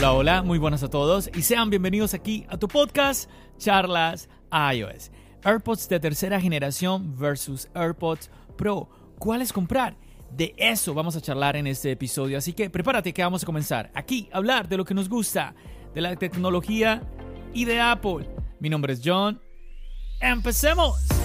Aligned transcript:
Hola, 0.00 0.12
hola, 0.14 0.42
muy 0.42 0.56
buenas 0.56 0.82
a 0.82 0.88
todos 0.88 1.28
y 1.34 1.42
sean 1.42 1.68
bienvenidos 1.68 2.14
aquí 2.14 2.46
a 2.48 2.56
tu 2.56 2.68
podcast 2.68 3.28
Charlas 3.58 4.30
iOS. 4.50 5.10
AirPods 5.44 5.90
de 5.90 6.00
tercera 6.00 6.40
generación 6.40 7.14
versus 7.18 7.68
AirPods 7.74 8.30
Pro. 8.56 8.88
¿Cuáles 9.18 9.52
comprar? 9.52 9.98
De 10.34 10.54
eso 10.56 10.94
vamos 10.94 11.16
a 11.16 11.20
charlar 11.20 11.54
en 11.56 11.66
este 11.66 11.90
episodio, 11.90 12.38
así 12.38 12.54
que 12.54 12.70
prepárate 12.70 13.12
que 13.12 13.22
vamos 13.22 13.42
a 13.42 13.46
comenzar 13.46 13.90
aquí 13.94 14.30
a 14.32 14.38
hablar 14.38 14.70
de 14.70 14.78
lo 14.78 14.86
que 14.86 14.94
nos 14.94 15.06
gusta, 15.06 15.54
de 15.92 16.00
la 16.00 16.16
tecnología 16.16 17.02
y 17.52 17.66
de 17.66 17.78
Apple. 17.78 18.26
Mi 18.58 18.70
nombre 18.70 18.94
es 18.94 19.02
John. 19.04 19.38
¡Empecemos! 20.22 21.19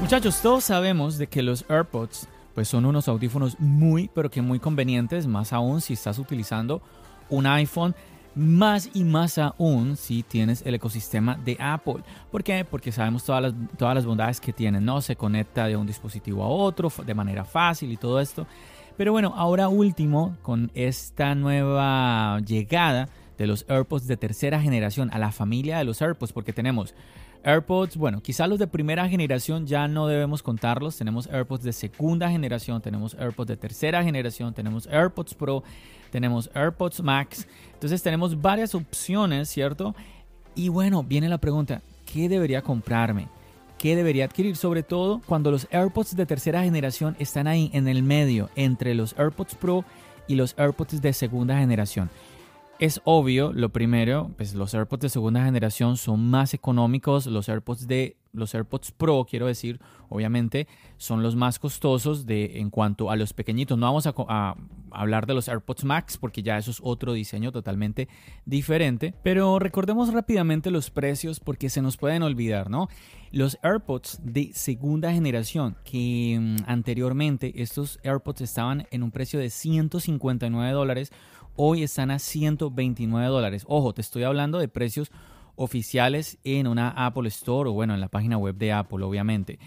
Muchachos, 0.00 0.40
todos 0.40 0.64
sabemos 0.64 1.18
de 1.18 1.28
que 1.28 1.42
los 1.42 1.64
AirPods 1.68 2.26
pues 2.54 2.68
son 2.68 2.84
unos 2.84 3.06
audífonos 3.06 3.60
muy 3.60 4.10
pero 4.12 4.30
que 4.30 4.42
muy 4.42 4.58
convenientes, 4.58 5.26
más 5.26 5.52
aún 5.52 5.80
si 5.80 5.92
estás 5.92 6.18
utilizando 6.18 6.82
un 7.28 7.46
iPhone, 7.46 7.94
más 8.34 8.90
y 8.94 9.04
más 9.04 9.38
aún 9.38 9.96
si 9.96 10.22
tienes 10.22 10.62
el 10.64 10.74
ecosistema 10.74 11.36
de 11.36 11.56
Apple. 11.60 12.02
¿Por 12.32 12.42
qué? 12.42 12.64
Porque 12.64 12.92
sabemos 12.92 13.24
todas 13.24 13.42
las, 13.42 13.54
todas 13.76 13.94
las 13.94 14.06
bondades 14.06 14.40
que 14.40 14.52
tienen, 14.52 14.84
¿no? 14.84 15.00
Se 15.00 15.16
conecta 15.16 15.66
de 15.66 15.76
un 15.76 15.86
dispositivo 15.86 16.42
a 16.42 16.48
otro 16.48 16.90
de 17.04 17.14
manera 17.14 17.44
fácil 17.44 17.92
y 17.92 17.96
todo 17.96 18.20
esto. 18.20 18.46
Pero 18.96 19.12
bueno, 19.12 19.32
ahora 19.36 19.68
último, 19.68 20.36
con 20.42 20.70
esta 20.74 21.34
nueva 21.34 22.40
llegada 22.40 23.08
de 23.38 23.46
los 23.46 23.64
AirPods 23.68 24.06
de 24.06 24.16
tercera 24.16 24.60
generación 24.60 25.10
a 25.12 25.18
la 25.18 25.32
familia 25.32 25.78
de 25.78 25.84
los 25.84 26.02
AirPods, 26.02 26.32
porque 26.32 26.52
tenemos 26.52 26.94
AirPods, 27.42 27.96
bueno, 27.96 28.22
quizá 28.22 28.46
los 28.46 28.58
de 28.58 28.66
primera 28.66 29.08
generación 29.08 29.66
ya 29.66 29.88
no 29.88 30.06
debemos 30.06 30.42
contarlos. 30.42 30.96
Tenemos 30.96 31.26
AirPods 31.26 31.62
de 31.62 31.72
segunda 31.72 32.30
generación, 32.30 32.80
tenemos 32.80 33.14
AirPods 33.14 33.48
de 33.48 33.56
tercera 33.56 34.02
generación, 34.02 34.52
tenemos 34.52 34.86
AirPods 34.86 35.34
Pro, 35.34 35.62
tenemos 36.10 36.50
AirPods 36.54 37.02
Max. 37.02 37.46
Entonces 37.72 38.02
tenemos 38.02 38.40
varias 38.40 38.74
opciones, 38.74 39.48
¿cierto? 39.48 39.94
Y 40.54 40.68
bueno, 40.68 41.02
viene 41.02 41.28
la 41.28 41.38
pregunta, 41.38 41.82
¿qué 42.04 42.28
debería 42.28 42.62
comprarme? 42.62 43.28
¿Qué 43.78 43.96
debería 43.96 44.26
adquirir? 44.26 44.56
Sobre 44.56 44.82
todo 44.82 45.22
cuando 45.24 45.50
los 45.50 45.66
AirPods 45.70 46.14
de 46.14 46.26
tercera 46.26 46.62
generación 46.62 47.16
están 47.18 47.46
ahí 47.46 47.70
en 47.72 47.88
el 47.88 48.02
medio, 48.02 48.50
entre 48.54 48.94
los 48.94 49.18
AirPods 49.18 49.54
Pro 49.54 49.84
y 50.28 50.34
los 50.34 50.54
AirPods 50.58 51.00
de 51.00 51.14
segunda 51.14 51.58
generación. 51.58 52.10
Es 52.80 53.02
obvio, 53.04 53.52
lo 53.52 53.68
primero, 53.68 54.30
pues 54.38 54.54
los 54.54 54.72
AirPods 54.72 55.02
de 55.02 55.08
segunda 55.10 55.44
generación 55.44 55.98
son 55.98 56.30
más 56.30 56.54
económicos, 56.54 57.26
los 57.26 57.50
AirPods 57.50 57.86
de 57.86 58.16
los 58.32 58.54
AirPods 58.54 58.92
Pro, 58.92 59.26
quiero 59.28 59.46
decir, 59.46 59.80
obviamente, 60.08 60.68
son 60.96 61.22
los 61.22 61.36
más 61.36 61.58
costosos 61.58 62.26
de 62.26 62.58
en 62.60 62.70
cuanto 62.70 63.10
a 63.10 63.16
los 63.16 63.32
pequeñitos. 63.32 63.78
No 63.78 63.86
vamos 63.86 64.06
a, 64.06 64.14
a, 64.28 64.56
hablar 64.90 65.26
de 65.26 65.34
los 65.34 65.48
AirPods 65.48 65.84
Max 65.84 66.18
porque 66.18 66.42
ya 66.42 66.58
eso 66.58 66.70
es 66.70 66.80
otro 66.82 67.12
diseño 67.12 67.52
totalmente 67.52 68.08
diferente, 68.44 69.14
pero 69.22 69.58
recordemos 69.58 70.12
rápidamente 70.12 70.70
los 70.70 70.90
precios 70.90 71.40
porque 71.40 71.70
se 71.70 71.82
nos 71.82 71.96
pueden 71.96 72.22
olvidar, 72.22 72.70
¿no? 72.70 72.88
Los 73.32 73.58
AirPods 73.62 74.20
de 74.22 74.50
segunda 74.52 75.12
generación, 75.12 75.76
que 75.84 76.38
mm, 76.40 76.64
anteriormente 76.66 77.62
estos 77.62 78.00
AirPods 78.02 78.40
estaban 78.40 78.86
en 78.90 79.02
un 79.02 79.10
precio 79.10 79.38
de 79.38 79.50
159 79.50 80.72
dólares, 80.72 81.12
hoy 81.56 81.82
están 81.82 82.10
a 82.10 82.18
129 82.18 83.28
dólares. 83.28 83.64
Ojo, 83.68 83.92
te 83.92 84.00
estoy 84.00 84.24
hablando 84.24 84.58
de 84.58 84.68
precios 84.68 85.10
oficiales 85.60 86.38
en 86.42 86.66
una 86.66 86.88
Apple 86.88 87.28
Store 87.28 87.68
o 87.68 87.74
bueno, 87.74 87.92
en 87.92 88.00
la 88.00 88.08
página 88.08 88.38
web 88.38 88.56
de 88.56 88.72
Apple, 88.72 89.04
obviamente. 89.04 89.58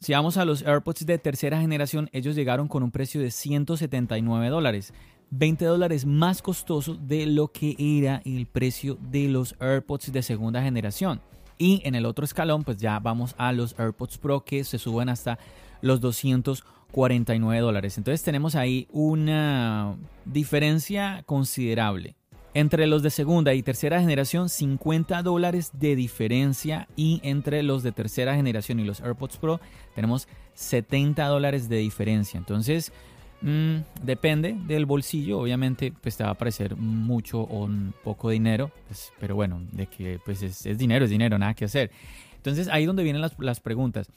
Si 0.00 0.12
vamos 0.12 0.38
a 0.38 0.46
los 0.46 0.62
AirPods 0.62 1.04
de 1.04 1.18
tercera 1.18 1.60
generación, 1.60 2.08
ellos 2.12 2.34
llegaron 2.34 2.68
con 2.68 2.82
un 2.82 2.90
precio 2.90 3.20
de 3.20 3.30
179 3.30 4.48
dólares. 4.48 4.94
20 5.30 5.64
dólares 5.66 6.06
más 6.06 6.40
costoso 6.40 6.94
de 6.94 7.26
lo 7.26 7.48
que 7.48 7.76
era 7.78 8.22
el 8.24 8.46
precio 8.46 8.96
de 9.10 9.28
los 9.28 9.54
AirPods 9.60 10.12
de 10.12 10.22
segunda 10.22 10.62
generación. 10.62 11.20
Y 11.58 11.82
en 11.84 11.94
el 11.94 12.06
otro 12.06 12.24
escalón, 12.24 12.64
pues 12.64 12.78
ya 12.78 12.98
vamos 12.98 13.34
a 13.36 13.52
los 13.52 13.78
AirPods 13.78 14.18
Pro 14.18 14.44
que 14.44 14.64
se 14.64 14.78
suben 14.78 15.10
hasta 15.10 15.38
los 15.82 16.00
249 16.00 17.60
dólares. 17.60 17.98
Entonces 17.98 18.22
tenemos 18.22 18.54
ahí 18.54 18.88
una 18.90 19.96
diferencia 20.24 21.22
considerable. 21.26 22.16
Entre 22.56 22.86
los 22.86 23.02
de 23.02 23.10
segunda 23.10 23.52
y 23.52 23.62
tercera 23.62 24.00
generación, 24.00 24.48
50 24.48 25.22
dólares 25.22 25.72
de 25.74 25.94
diferencia. 25.94 26.88
Y 26.96 27.20
entre 27.22 27.62
los 27.62 27.82
de 27.82 27.92
tercera 27.92 28.34
generación 28.34 28.80
y 28.80 28.84
los 28.84 29.02
AirPods 29.02 29.36
Pro, 29.36 29.60
tenemos 29.94 30.26
70 30.54 31.26
dólares 31.26 31.68
de 31.68 31.76
diferencia. 31.76 32.38
Entonces, 32.38 32.94
mmm, 33.42 33.80
depende 34.02 34.56
del 34.66 34.86
bolsillo. 34.86 35.38
Obviamente, 35.38 35.92
pues 36.00 36.16
te 36.16 36.24
va 36.24 36.30
a 36.30 36.34
parecer 36.38 36.76
mucho 36.76 37.42
o 37.42 37.64
un 37.64 37.92
poco 38.02 38.30
dinero. 38.30 38.70
Pues, 38.88 39.12
pero 39.20 39.34
bueno, 39.34 39.60
de 39.72 39.86
que 39.88 40.18
pues 40.24 40.40
es, 40.40 40.64
es, 40.64 40.78
dinero, 40.78 41.04
es 41.04 41.10
dinero, 41.10 41.36
nada 41.36 41.52
que 41.52 41.66
hacer. 41.66 41.90
Entonces, 42.36 42.68
ahí 42.68 42.84
es 42.84 42.86
donde 42.86 43.02
vienen 43.02 43.20
las, 43.20 43.38
las 43.38 43.60
preguntas. 43.60 44.08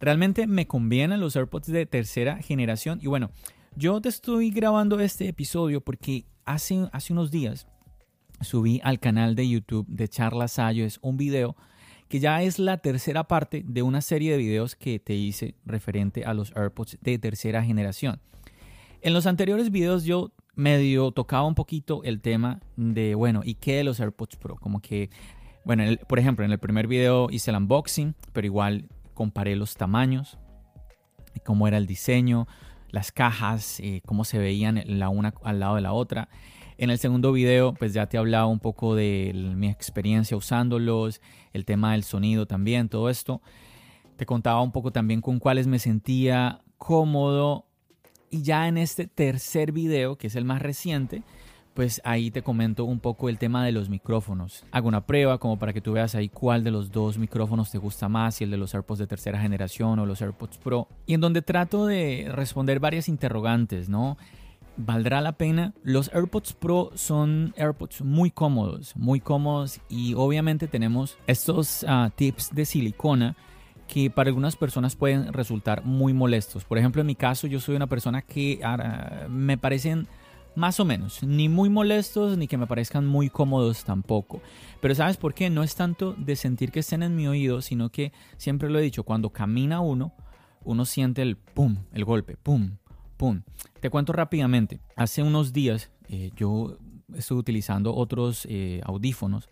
¿Realmente 0.00 0.46
me 0.46 0.66
convienen 0.66 1.18
los 1.18 1.34
AirPods 1.34 1.68
de 1.68 1.86
tercera 1.86 2.42
generación? 2.42 2.98
Y 3.02 3.06
bueno, 3.06 3.30
yo 3.74 4.02
te 4.02 4.10
estoy 4.10 4.50
grabando 4.50 5.00
este 5.00 5.28
episodio 5.28 5.80
porque 5.80 6.26
hace, 6.44 6.90
hace 6.92 7.14
unos 7.14 7.30
días 7.30 7.66
subí 8.40 8.80
al 8.84 9.00
canal 9.00 9.34
de 9.34 9.48
YouTube 9.48 9.86
de 9.88 10.08
Charlas 10.08 10.58
es 10.58 10.98
un 11.02 11.16
video 11.16 11.56
que 12.08 12.20
ya 12.20 12.42
es 12.42 12.58
la 12.58 12.78
tercera 12.78 13.24
parte 13.24 13.62
de 13.66 13.82
una 13.82 14.00
serie 14.00 14.32
de 14.32 14.38
videos 14.38 14.76
que 14.76 14.98
te 14.98 15.14
hice 15.14 15.54
referente 15.64 16.24
a 16.24 16.34
los 16.34 16.54
AirPods 16.56 16.98
de 17.00 17.18
tercera 17.18 17.64
generación. 17.64 18.20
En 19.02 19.12
los 19.12 19.26
anteriores 19.26 19.70
videos 19.70 20.04
yo 20.04 20.32
medio 20.54 21.10
tocaba 21.10 21.46
un 21.46 21.54
poquito 21.54 22.02
el 22.04 22.20
tema 22.20 22.60
de, 22.76 23.14
bueno, 23.14 23.42
¿y 23.44 23.54
qué 23.54 23.76
de 23.76 23.84
los 23.84 24.00
AirPods 24.00 24.36
Pro? 24.36 24.56
Como 24.56 24.80
que, 24.80 25.10
bueno, 25.64 25.84
por 26.08 26.18
ejemplo, 26.18 26.44
en 26.44 26.52
el 26.52 26.58
primer 26.58 26.86
video 26.86 27.28
hice 27.30 27.50
el 27.50 27.56
unboxing, 27.56 28.14
pero 28.32 28.46
igual 28.46 28.88
comparé 29.14 29.56
los 29.56 29.74
tamaños, 29.74 30.38
cómo 31.44 31.68
era 31.68 31.76
el 31.76 31.86
diseño, 31.86 32.46
las 32.90 33.12
cajas, 33.12 33.80
eh, 33.80 34.00
cómo 34.06 34.24
se 34.24 34.38
veían 34.38 34.82
la 34.86 35.08
una 35.08 35.34
al 35.42 35.60
lado 35.60 35.76
de 35.76 35.82
la 35.82 35.92
otra. 35.92 36.28
En 36.78 36.90
el 36.90 36.98
segundo 36.98 37.32
video, 37.32 37.72
pues 37.72 37.94
ya 37.94 38.06
te 38.06 38.18
hablaba 38.18 38.46
un 38.46 38.60
poco 38.60 38.94
de 38.94 39.32
mi 39.56 39.68
experiencia 39.68 40.36
usándolos, 40.36 41.22
el 41.54 41.64
tema 41.64 41.92
del 41.92 42.04
sonido 42.04 42.46
también, 42.46 42.90
todo 42.90 43.08
esto. 43.08 43.40
Te 44.16 44.26
contaba 44.26 44.60
un 44.60 44.72
poco 44.72 44.90
también 44.90 45.22
con 45.22 45.38
cuáles 45.38 45.66
me 45.66 45.78
sentía 45.78 46.60
cómodo. 46.76 47.64
Y 48.30 48.42
ya 48.42 48.68
en 48.68 48.76
este 48.76 49.06
tercer 49.06 49.72
video, 49.72 50.16
que 50.16 50.26
es 50.26 50.36
el 50.36 50.44
más 50.44 50.60
reciente, 50.60 51.22
pues 51.72 52.00
ahí 52.04 52.30
te 52.30 52.42
comento 52.42 52.84
un 52.84 53.00
poco 53.00 53.28
el 53.28 53.38
tema 53.38 53.64
de 53.64 53.72
los 53.72 53.88
micrófonos. 53.88 54.64
Hago 54.70 54.88
una 54.88 55.06
prueba 55.06 55.38
como 55.38 55.58
para 55.58 55.72
que 55.72 55.80
tú 55.80 55.92
veas 55.92 56.14
ahí 56.14 56.28
cuál 56.28 56.64
de 56.64 56.70
los 56.70 56.90
dos 56.90 57.16
micrófonos 57.16 57.70
te 57.70 57.78
gusta 57.78 58.08
más, 58.08 58.36
si 58.36 58.44
el 58.44 58.50
de 58.50 58.56
los 58.56 58.74
AirPods 58.74 58.98
de 58.98 59.06
tercera 59.06 59.40
generación 59.40 59.98
o 59.98 60.06
los 60.06 60.20
AirPods 60.20 60.58
Pro. 60.58 60.88
Y 61.06 61.14
en 61.14 61.20
donde 61.20 61.40
trato 61.42 61.86
de 61.86 62.28
responder 62.32 62.80
varias 62.80 63.08
interrogantes, 63.08 63.88
¿no? 63.88 64.16
¿Valdrá 64.78 65.22
la 65.22 65.32
pena? 65.32 65.72
Los 65.82 66.10
AirPods 66.12 66.52
Pro 66.52 66.90
son 66.94 67.54
AirPods 67.56 68.02
muy 68.02 68.30
cómodos, 68.30 68.94
muy 68.94 69.20
cómodos 69.20 69.80
y 69.88 70.12
obviamente 70.14 70.68
tenemos 70.68 71.16
estos 71.26 71.82
uh, 71.84 72.10
tips 72.14 72.54
de 72.54 72.66
silicona 72.66 73.36
que 73.88 74.10
para 74.10 74.28
algunas 74.28 74.54
personas 74.56 74.94
pueden 74.94 75.32
resultar 75.32 75.84
muy 75.84 76.12
molestos. 76.12 76.64
Por 76.64 76.76
ejemplo, 76.76 77.00
en 77.00 77.06
mi 77.06 77.14
caso 77.14 77.46
yo 77.46 77.58
soy 77.58 77.76
una 77.76 77.86
persona 77.86 78.20
que 78.20 78.60
uh, 78.62 79.30
me 79.30 79.56
parecen 79.56 80.08
más 80.56 80.78
o 80.78 80.84
menos, 80.84 81.22
ni 81.22 81.48
muy 81.48 81.70
molestos 81.70 82.36
ni 82.36 82.46
que 82.46 82.58
me 82.58 82.66
parezcan 82.66 83.06
muy 83.06 83.30
cómodos 83.30 83.84
tampoco. 83.84 84.42
Pero 84.82 84.94
¿sabes 84.94 85.16
por 85.16 85.32
qué? 85.32 85.48
No 85.48 85.62
es 85.62 85.74
tanto 85.74 86.14
de 86.18 86.36
sentir 86.36 86.70
que 86.70 86.80
estén 86.80 87.02
en 87.02 87.16
mi 87.16 87.26
oído, 87.28 87.62
sino 87.62 87.88
que 87.90 88.12
siempre 88.36 88.68
lo 88.68 88.78
he 88.78 88.82
dicho, 88.82 89.04
cuando 89.04 89.30
camina 89.30 89.80
uno, 89.80 90.12
uno 90.64 90.84
siente 90.84 91.22
el 91.22 91.36
pum, 91.36 91.76
el 91.92 92.04
golpe, 92.04 92.36
pum, 92.36 92.76
Te 93.80 93.90
cuento 93.90 94.12
rápidamente, 94.12 94.80
hace 94.94 95.22
unos 95.22 95.52
días 95.52 95.90
eh, 96.08 96.30
yo 96.36 96.78
estuve 97.14 97.38
utilizando 97.38 97.94
otros 97.94 98.46
eh, 98.48 98.80
audífonos 98.84 99.48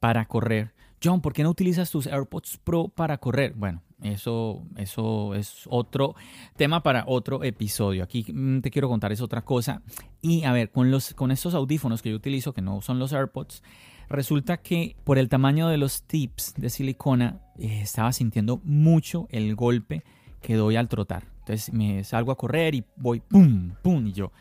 para 0.00 0.26
correr. 0.26 0.74
John, 1.02 1.20
¿por 1.20 1.32
qué 1.32 1.42
no 1.42 1.50
utilizas 1.50 1.90
tus 1.90 2.06
AirPods 2.06 2.58
Pro 2.64 2.88
para 2.88 3.18
correr? 3.18 3.52
Bueno, 3.54 3.82
eso, 4.02 4.62
eso 4.76 5.34
es 5.34 5.64
otro 5.68 6.14
tema 6.56 6.82
para 6.82 7.04
otro 7.06 7.44
episodio. 7.44 8.02
Aquí 8.02 8.24
mm, 8.32 8.60
te 8.60 8.70
quiero 8.70 8.88
contar 8.88 9.12
es 9.12 9.20
otra 9.20 9.42
cosa. 9.42 9.82
Y 10.22 10.44
a 10.44 10.52
ver, 10.52 10.70
con, 10.70 10.90
los, 10.90 11.14
con 11.14 11.30
estos 11.30 11.54
audífonos 11.54 12.02
que 12.02 12.10
yo 12.10 12.16
utilizo, 12.16 12.52
que 12.52 12.62
no 12.62 12.80
son 12.80 12.98
los 12.98 13.12
AirPods, 13.12 13.62
resulta 14.08 14.56
que 14.56 14.96
por 15.04 15.18
el 15.18 15.28
tamaño 15.28 15.68
de 15.68 15.76
los 15.76 16.02
tips 16.02 16.54
de 16.56 16.70
silicona, 16.70 17.40
eh, 17.58 17.80
estaba 17.82 18.12
sintiendo 18.12 18.60
mucho 18.64 19.28
el 19.30 19.54
golpe 19.54 20.02
que 20.40 20.54
doy 20.54 20.76
al 20.76 20.88
trotar. 20.88 21.35
Entonces 21.46 21.72
me 21.72 22.02
salgo 22.02 22.32
a 22.32 22.36
correr 22.36 22.74
y 22.74 22.84
voy 22.96 23.20
pum, 23.20 23.70
pum, 23.80 24.04
y 24.08 24.12
yo, 24.12 24.32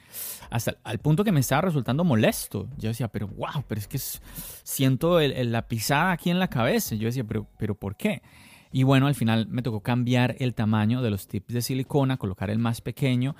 hasta 0.49 0.75
al 0.83 0.97
punto 0.97 1.23
que 1.23 1.31
me 1.31 1.39
estaba 1.39 1.61
resultando 1.61 2.03
molesto. 2.03 2.67
Yo 2.79 2.89
decía, 2.89 3.09
pero 3.09 3.27
wow, 3.27 3.63
pero 3.67 3.77
es 3.77 3.87
que 3.87 3.99
siento 3.99 5.19
la 5.19 5.67
pisada 5.67 6.13
aquí 6.13 6.31
en 6.31 6.39
la 6.39 6.47
cabeza. 6.47 6.95
Yo 6.95 7.05
decía, 7.05 7.23
pero, 7.23 7.45
pero 7.59 7.75
¿por 7.75 7.95
qué? 7.95 8.23
Y 8.71 8.81
bueno, 8.81 9.05
al 9.05 9.13
final 9.13 9.47
me 9.49 9.61
tocó 9.61 9.81
cambiar 9.81 10.35
el 10.39 10.55
tamaño 10.55 11.03
de 11.03 11.11
los 11.11 11.27
tips 11.27 11.53
de 11.53 11.61
silicona, 11.61 12.17
colocar 12.17 12.49
el 12.49 12.57
más 12.57 12.81
pequeño. 12.81 13.35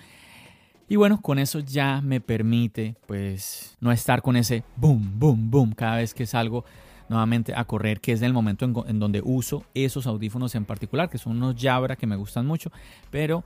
Y 0.88 0.97
bueno, 0.97 1.19
con 1.19 1.39
eso 1.39 1.57
ya 1.57 2.01
me 2.01 2.21
permite 2.21 2.95
pues 3.07 3.75
no 3.79 3.91
estar 3.91 4.21
con 4.21 4.35
ese 4.35 4.63
boom, 4.75 5.19
boom, 5.19 5.50
boom 5.50 5.71
cada 5.71 5.97
vez 5.97 6.13
que 6.13 6.27
salgo 6.27 6.65
nuevamente 7.10 7.54
a 7.56 7.66
correr, 7.66 8.02
que 8.02 8.12
es 8.12 8.22
el 8.22 8.34
momento 8.34 8.66
en, 8.88 9.00
donde 9.00 9.22
uso 9.24 9.63
esos 9.74 10.07
audífonos 10.07 10.56
en 10.56 10.66
particular, 10.66 11.10
que 11.10 11.18
son 11.18 11.38
unos 11.38 11.56
Jabra 11.60 11.96
que 11.96 12.07
me 12.07 12.16
gustan 12.16 12.46
mucho, 12.46 12.72
pero 13.12 13.44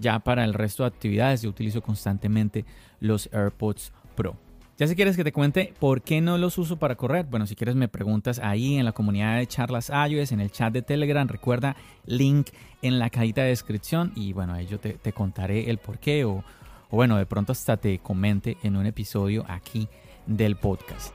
ya 0.00 0.18
para 0.18 0.44
el 0.44 0.54
resto 0.54 0.82
de 0.82 0.88
actividades 0.88 1.42
yo 1.42 1.50
utilizo 1.50 1.82
constantemente 1.82 2.64
los 3.00 3.28
AirPods 3.32 3.92
Pro. 4.14 4.36
Ya 4.78 4.86
si 4.88 4.96
quieres 4.96 5.16
que 5.16 5.22
te 5.22 5.32
cuente 5.32 5.74
por 5.78 6.02
qué 6.02 6.20
no 6.20 6.38
los 6.38 6.58
uso 6.58 6.76
para 6.78 6.96
correr, 6.96 7.26
bueno, 7.26 7.46
si 7.46 7.54
quieres 7.54 7.76
me 7.76 7.88
preguntas 7.88 8.40
ahí 8.42 8.76
en 8.76 8.84
la 8.84 8.92
comunidad 8.92 9.36
de 9.36 9.46
charlas 9.46 9.90
iOS, 9.90 10.32
en 10.32 10.40
el 10.40 10.50
chat 10.50 10.72
de 10.72 10.82
Telegram, 10.82 11.28
recuerda 11.28 11.76
link 12.06 12.48
en 12.80 12.98
la 12.98 13.10
cajita 13.10 13.42
de 13.42 13.48
descripción 13.48 14.12
y 14.16 14.32
bueno, 14.32 14.54
ahí 14.54 14.66
yo 14.66 14.80
te, 14.80 14.94
te 14.94 15.12
contaré 15.12 15.70
el 15.70 15.78
por 15.78 15.98
qué 15.98 16.24
o 16.24 16.42
bueno, 16.90 17.16
de 17.16 17.26
pronto 17.26 17.52
hasta 17.52 17.78
te 17.78 17.98
comente 18.00 18.58
en 18.62 18.76
un 18.76 18.86
episodio 18.86 19.44
aquí 19.48 19.88
del 20.26 20.56
podcast. 20.56 21.14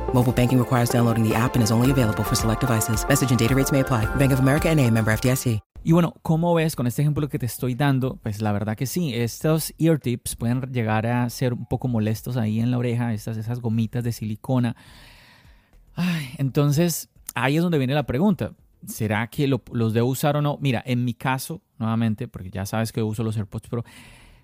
Mobile 0.13 0.33
banking 0.33 0.59
requires 0.59 0.89
downloading 0.89 1.27
the 1.27 1.33
app 1.33 1.55
and 1.55 1.63
is 1.63 1.71
only 1.71 1.89
available 1.89 2.23
for 2.23 2.35
select 2.35 2.59
devices. 2.59 3.05
Message 3.07 3.31
and 3.31 3.39
data 3.39 3.55
rates 3.55 3.71
may 3.71 3.79
apply. 3.79 4.05
Bank 4.17 4.31
of 4.31 4.39
America 4.39 4.69
and 4.69 4.79
a 4.79 4.91
member 4.91 5.11
FDIC. 5.11 5.61
Y 5.83 5.93
bueno, 5.93 6.13
¿cómo 6.21 6.53
ves 6.53 6.75
con 6.75 6.85
este 6.85 7.01
ejemplo 7.01 7.27
que 7.27 7.39
te 7.39 7.47
estoy 7.47 7.73
dando? 7.73 8.17
Pues 8.21 8.39
la 8.39 8.51
verdad 8.51 8.77
que 8.77 8.85
sí, 8.85 9.15
estos 9.15 9.73
ear 9.79 9.99
tips 9.99 10.35
pueden 10.35 10.61
llegar 10.71 11.07
a 11.07 11.27
ser 11.31 11.53
un 11.53 11.65
poco 11.65 11.87
molestos 11.87 12.37
ahí 12.37 12.59
en 12.59 12.69
la 12.69 12.77
oreja, 12.77 13.13
estas, 13.13 13.37
esas 13.37 13.61
gomitas 13.61 14.03
de 14.03 14.11
silicona. 14.11 14.75
Entonces, 16.37 17.09
ahí 17.33 17.57
es 17.57 17.63
donde 17.63 17.79
viene 17.79 17.95
la 17.95 18.05
pregunta. 18.05 18.53
¿Será 18.85 19.27
que 19.27 19.47
los 19.47 19.93
debo 19.93 20.07
usar 20.07 20.37
o 20.37 20.41
no? 20.41 20.59
Mira, 20.61 20.83
en 20.85 21.03
mi 21.03 21.15
caso, 21.15 21.61
nuevamente, 21.79 22.27
porque 22.27 22.51
ya 22.51 22.67
sabes 22.67 22.91
que 22.91 23.01
uso 23.01 23.23
los 23.23 23.37
AirPods 23.37 23.67
Pro, 23.67 23.83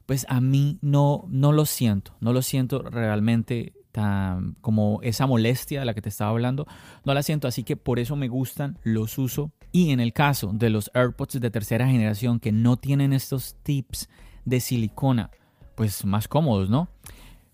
pues 0.08 0.26
a 0.30 0.42
mí 0.42 0.80
no, 0.82 1.26
no 1.30 1.52
lo 1.52 1.66
siento, 1.66 2.16
no 2.20 2.34
lo 2.34 2.42
siento 2.42 2.82
realmente 2.82 3.74
tan 3.98 4.56
como 4.62 5.00
esa 5.02 5.26
molestia 5.26 5.80
de 5.80 5.86
la 5.88 5.96
que 5.96 6.04
te 6.04 6.10
estaba 6.10 6.30
hablando, 6.30 6.68
no 7.04 7.16
la 7.16 7.24
siento, 7.24 7.48
así 7.48 7.64
que 7.64 7.76
por 7.76 7.98
eso 7.98 8.16
me 8.16 8.28
gustan, 8.28 8.78
los 8.84 9.18
uso. 9.18 9.52
Y 9.72 9.90
en 9.90 10.00
el 10.00 10.14
caso 10.14 10.52
de 10.54 10.70
los 10.70 10.92
AirPods 10.94 11.40
de 11.40 11.50
tercera 11.50 11.88
generación 11.88 12.40
que 12.40 12.52
no 12.52 12.78
tienen 12.78 13.12
estos 13.12 13.56
tips 13.64 14.08
de 14.46 14.60
silicona, 14.60 15.32
pues 15.74 16.06
más 16.06 16.28
cómodos, 16.28 16.70
¿no? 16.70 16.90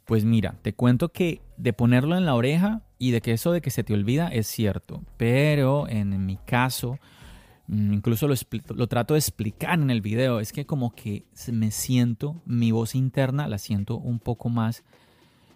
Pues 0.04 0.26
mira, 0.26 0.58
te 0.62 0.74
cuento 0.74 1.14
que 1.14 1.42
de 1.56 1.72
ponerlo 1.72 2.18
en 2.18 2.26
la 2.26 2.36
oreja 2.36 2.82
y 3.00 3.12
de 3.12 3.22
que 3.22 3.32
eso 3.32 3.54
de 3.54 3.62
que 3.62 3.70
se 3.70 3.86
te 3.86 3.94
olvida 3.94 4.28
es 4.28 4.48
cierto, 4.48 5.02
pero 5.16 5.88
en 5.88 6.26
mi 6.26 6.36
caso, 6.36 7.00
mm, 7.68 7.94
incluso 7.94 8.28
lo, 8.28 8.36
lo 8.76 8.88
trato 8.88 9.14
de 9.14 9.22
explicar 9.22 9.80
en 9.80 9.90
el 9.90 10.02
video, 10.02 10.42
es 10.42 10.52
que 10.52 10.66
como 10.66 10.94
que 10.94 11.24
me 11.54 11.72
siento, 11.72 12.42
mi 12.46 12.72
voz 12.74 12.96
interna 12.96 13.48
la 13.48 13.60
siento 13.60 13.96
un 13.98 14.20
poco 14.20 14.50
más 14.50 14.84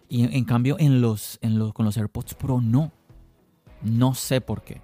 y 0.08 0.24
en, 0.36 0.44
cambio 0.44 0.76
en 0.78 1.00
los, 1.00 1.38
en 1.42 1.58
los, 1.58 1.72
con 1.72 1.84
los 1.84 1.96
AirPods 1.96 2.34
Pro 2.34 2.60
no, 2.60 2.92
no 3.82 4.14
sé 4.14 4.40
por 4.40 4.62
qué. 4.62 4.80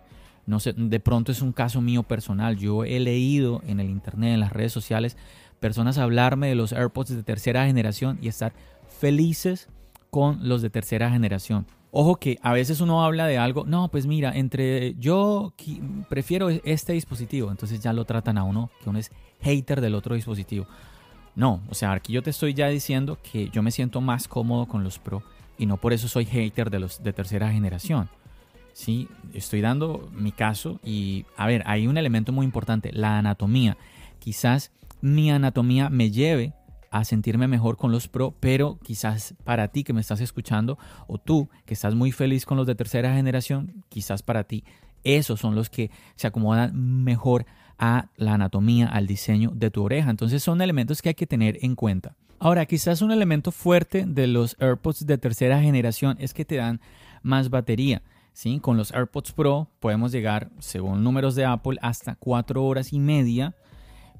No 0.47 0.61
sé, 0.61 0.75
de 0.76 1.00
pronto 1.00 1.32
es 1.32 1.41
un 1.41 1.53
caso 1.53 1.81
mío 1.81 2.03
personal. 2.03 2.56
Yo 2.56 2.85
he 2.85 3.00
leído 3.00 3.62
en 3.67 3.81
el 3.81 3.88
internet, 3.88 4.35
en 4.35 4.41
las 4.41 4.53
redes 4.53 4.73
sociales, 4.73 5.17
personas 5.59 5.97
hablarme 5.97 6.49
de 6.49 6.55
los 6.55 6.73
AirPods 6.73 7.17
de 7.17 7.23
tercera 7.23 7.65
generación 7.65 8.19
y 8.21 8.29
estar 8.29 8.53
felices 8.87 9.69
con 10.11 10.47
los 10.47 10.61
de 10.61 10.71
tercera 10.71 11.11
generación. 11.11 11.67
Ojo 11.91 12.17
que 12.17 12.38
a 12.43 12.53
veces 12.53 12.81
uno 12.81 13.05
habla 13.05 13.26
de 13.26 13.38
algo, 13.38 13.65
no, 13.67 13.88
pues 13.88 14.06
mira, 14.06 14.32
entre 14.32 14.94
yo 14.97 15.55
prefiero 16.09 16.50
este 16.50 16.93
dispositivo, 16.93 17.50
entonces 17.50 17.81
ya 17.81 17.93
lo 17.93 18.05
tratan 18.05 18.37
a 18.37 18.43
uno, 18.43 18.71
que 18.82 18.91
uno 18.91 18.99
es 18.99 19.12
hater 19.41 19.81
del 19.81 19.94
otro 19.94 20.17
dispositivo. 20.17 20.67
No, 21.37 21.63
o 21.69 21.75
sea, 21.75 21.93
aquí 21.93 22.13
yo 22.13 22.23
te 22.23 22.31
estoy 22.31 22.55
ya 22.55 22.69
diciendo 22.69 23.19
que 23.23 23.49
yo 23.51 23.63
me 23.63 23.71
siento 23.71 24.01
más 24.01 24.29
cómodo 24.29 24.67
con 24.67 24.85
los 24.85 24.99
Pro 24.99 25.23
y 25.59 25.67
no 25.67 25.77
por 25.77 25.93
eso 25.93 26.09
soy 26.09 26.25
hater 26.27 26.71
de 26.71 26.79
los 26.79 27.03
de 27.03 27.13
tercera 27.13 27.51
generación. 27.51 28.09
¿sí? 28.75 29.09
Estoy 29.33 29.63
dando 29.63 30.11
mi 30.12 30.33
caso 30.33 30.81
y, 30.85 31.25
a 31.37 31.47
ver, 31.47 31.62
hay 31.67 31.87
un 31.87 31.97
elemento 31.97 32.33
muy 32.33 32.45
importante, 32.45 32.93
la 32.93 33.19
anatomía. 33.19 33.79
Quizás 34.19 34.73
mi 35.00 35.31
anatomía 35.31 35.88
me 35.88 36.11
lleve 36.11 36.53
a 36.91 37.05
sentirme 37.05 37.49
mejor 37.49 37.76
con 37.76 37.91
los 37.91 38.07
Pro, 38.07 38.35
pero 38.38 38.79
quizás 38.83 39.35
para 39.45 39.69
ti 39.69 39.83
que 39.83 39.93
me 39.93 40.00
estás 40.00 40.21
escuchando 40.21 40.79
o 41.09 41.19
tú 41.19 41.49
que 41.64 41.75
estás 41.75 41.95
muy 41.95 42.12
feliz 42.12 42.45
con 42.45 42.57
los 42.57 42.67
de 42.67 42.75
tercera 42.75 43.14
generación, 43.14 43.85
quizás 43.88 44.23
para 44.23 44.45
ti 44.45 44.64
esos 45.03 45.41
son 45.41 45.55
los 45.55 45.71
que 45.71 45.91
se 46.17 46.26
acomodan 46.26 47.05
mejor 47.05 47.47
a 47.78 48.11
la 48.16 48.35
anatomía, 48.35 48.88
al 48.88 49.07
diseño 49.07 49.50
de 49.54 49.71
tu 49.71 49.83
oreja. 49.83 50.11
Entonces 50.11 50.43
son 50.43 50.61
elementos 50.61 51.02
que 51.02 51.11
hay 51.11 51.14
que 51.14 51.26
tener 51.26 51.59
en 51.62 51.75
cuenta. 51.75 52.16
Ahora, 52.38 52.66
quizás 52.66 53.00
un 53.00 53.11
elemento 53.11 53.52
fuerte 53.52 54.04
de 54.07 54.26
los 54.26 54.57
AirPods 54.61 55.07
de 55.07 55.19
tercera 55.19 55.61
generación 55.61 56.16
es 56.21 56.35
que 56.35 56.45
te 56.45 56.57
dan 56.57 56.81
más 57.23 57.49
batería. 57.49 58.02
¿sí? 58.33 58.61
Con 58.61 58.76
los 58.76 58.93
AirPods 58.93 59.33
Pro 59.33 59.71
podemos 59.81 60.12
llegar, 60.12 60.50
según 60.59 61.02
números 61.02 61.35
de 61.35 61.47
Apple, 61.47 61.78
hasta 61.81 62.16
4 62.16 62.62
horas 62.62 62.93
y 62.93 62.99
media. 62.99 63.54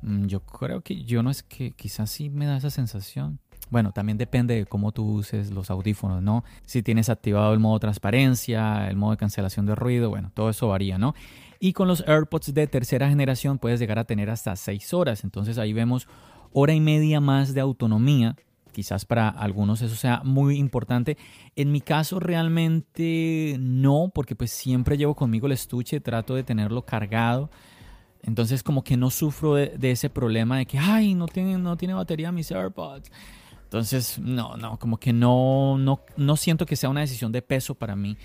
Mm, 0.01 0.27
yo 0.27 0.41
creo 0.41 0.81
que 0.81 1.05
yo 1.05 1.23
no 1.23 1.31
es 1.31 1.43
que 1.43 1.73
quizás 1.73 2.11
sí 2.11 2.31
me 2.31 2.47
da 2.47 2.57
esa 2.57 2.71
sensación. 2.71 3.41
Bueno, 3.71 3.93
también 3.93 4.19
depende 4.19 4.55
de 4.55 4.67
cómo 4.67 4.93
tú 4.93 5.05
uses 5.05 5.51
los 5.51 5.71
audífonos, 5.71 6.23
¿no? 6.23 6.45
Si 6.65 6.83
tienes 6.83 7.09
activado 7.09 7.53
el 7.53 7.61
modo 7.61 7.79
transparencia, 7.81 8.89
el 8.89 8.97
modo 8.97 9.13
de 9.13 9.17
cancelación 9.17 9.67
de 9.67 9.75
ruido, 9.75 10.11
bueno, 10.11 10.31
todo 10.35 10.51
eso 10.51 10.69
varía, 10.69 10.99
¿no? 10.99 11.15
Y 11.61 11.73
con 11.73 11.89
los 11.89 12.05
AirPods 12.07 12.53
de 12.53 12.67
tercera 12.67 13.09
generación 13.09 13.59
puedes 13.59 13.81
llegar 13.81 13.99
a 13.99 14.05
tener 14.05 14.29
hasta 14.29 14.55
6 14.55 14.93
horas. 14.93 15.25
Entonces 15.25 15.59
ahí 15.59 15.73
vemos 15.73 16.09
hora 16.53 16.75
y 16.75 16.81
media 16.81 17.21
más 17.21 17.55
de 17.55 17.61
autonomía 17.61 18.37
quizás 18.75 19.07
para 19.07 19.29
algunos 19.29 19.81
eso 19.81 19.95
sea 19.95 20.21
muy 20.25 20.59
importante. 20.59 21.17
En 21.57 21.73
mi 21.73 21.81
caso 21.81 22.21
realmente 22.21 23.57
no, 23.59 24.11
porque 24.15 24.37
pues 24.37 24.51
siempre 24.51 24.99
llevo 24.99 25.15
conmigo 25.15 25.47
el 25.47 25.53
estuche, 25.53 26.01
trato 26.01 26.35
de 26.35 26.43
tenerlo 26.43 26.85
cargado. 26.85 27.51
Entonces 28.23 28.63
como 28.63 28.85
que 28.85 28.99
no 28.99 29.09
sufro 29.09 29.55
de, 29.55 29.91
ese 29.91 30.11
problema 30.11 30.59
de 30.59 30.67
que, 30.67 30.79
ay, 30.79 31.15
no 31.15 31.27
tiene, 31.27 31.57
no 31.57 31.77
tiene 31.77 31.95
batería 31.95 32.33
mis 32.33 32.51
AirPods. 32.51 33.11
Entonces, 33.75 34.21
no, 34.21 34.57
no, 34.57 34.79
como 34.79 34.99
que 34.99 35.13
no, 35.13 35.77
no, 35.79 36.01
no 36.17 36.37
siento 36.37 36.65
que 36.65 36.77
sea 36.77 36.91
una 36.91 37.01
decisión 37.01 37.33
de 37.33 37.43
peso 37.43 37.75
para 37.75 37.97
mí 37.97 38.17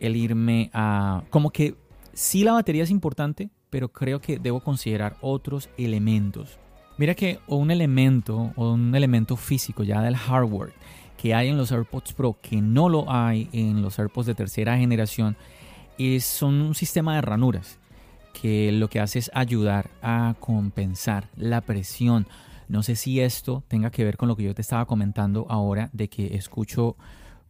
el 0.00 0.16
irme 0.16 0.70
a... 0.72 1.22
Como 1.30 1.50
que 1.50 1.76
sí 2.12 2.42
la 2.42 2.52
batería 2.52 2.82
es 2.82 2.90
importante, 2.90 3.50
pero 3.70 3.92
creo 3.92 4.20
que 4.20 4.38
debo 4.38 4.60
considerar 4.60 5.16
otros 5.20 5.68
elementos 5.78 6.58
Mira 6.98 7.14
que 7.14 7.38
un 7.46 7.70
elemento 7.70 8.52
o 8.56 8.72
un 8.72 8.92
elemento 8.92 9.36
físico 9.36 9.84
ya 9.84 10.02
del 10.02 10.16
hardware 10.16 10.72
que 11.16 11.32
hay 11.32 11.48
en 11.48 11.56
los 11.56 11.70
AirPods 11.70 12.12
Pro 12.12 12.36
que 12.42 12.60
no 12.60 12.88
lo 12.88 13.08
hay 13.08 13.48
en 13.52 13.82
los 13.82 14.00
AirPods 14.00 14.26
de 14.26 14.34
tercera 14.34 14.76
generación 14.76 15.36
es, 15.96 16.24
son 16.24 16.60
un 16.60 16.74
sistema 16.74 17.14
de 17.14 17.20
ranuras 17.20 17.78
que 18.40 18.72
lo 18.72 18.90
que 18.90 18.98
hace 18.98 19.20
es 19.20 19.30
ayudar 19.32 19.90
a 20.02 20.34
compensar 20.40 21.28
la 21.36 21.60
presión. 21.60 22.26
No 22.68 22.82
sé 22.82 22.96
si 22.96 23.20
esto 23.20 23.64
tenga 23.66 23.90
que 23.90 24.04
ver 24.04 24.16
con 24.16 24.28
lo 24.28 24.36
que 24.36 24.42
yo 24.42 24.54
te 24.54 24.62
estaba 24.62 24.86
comentando 24.86 25.46
ahora 25.48 25.88
de 25.92 26.08
que 26.08 26.36
escucho 26.36 26.96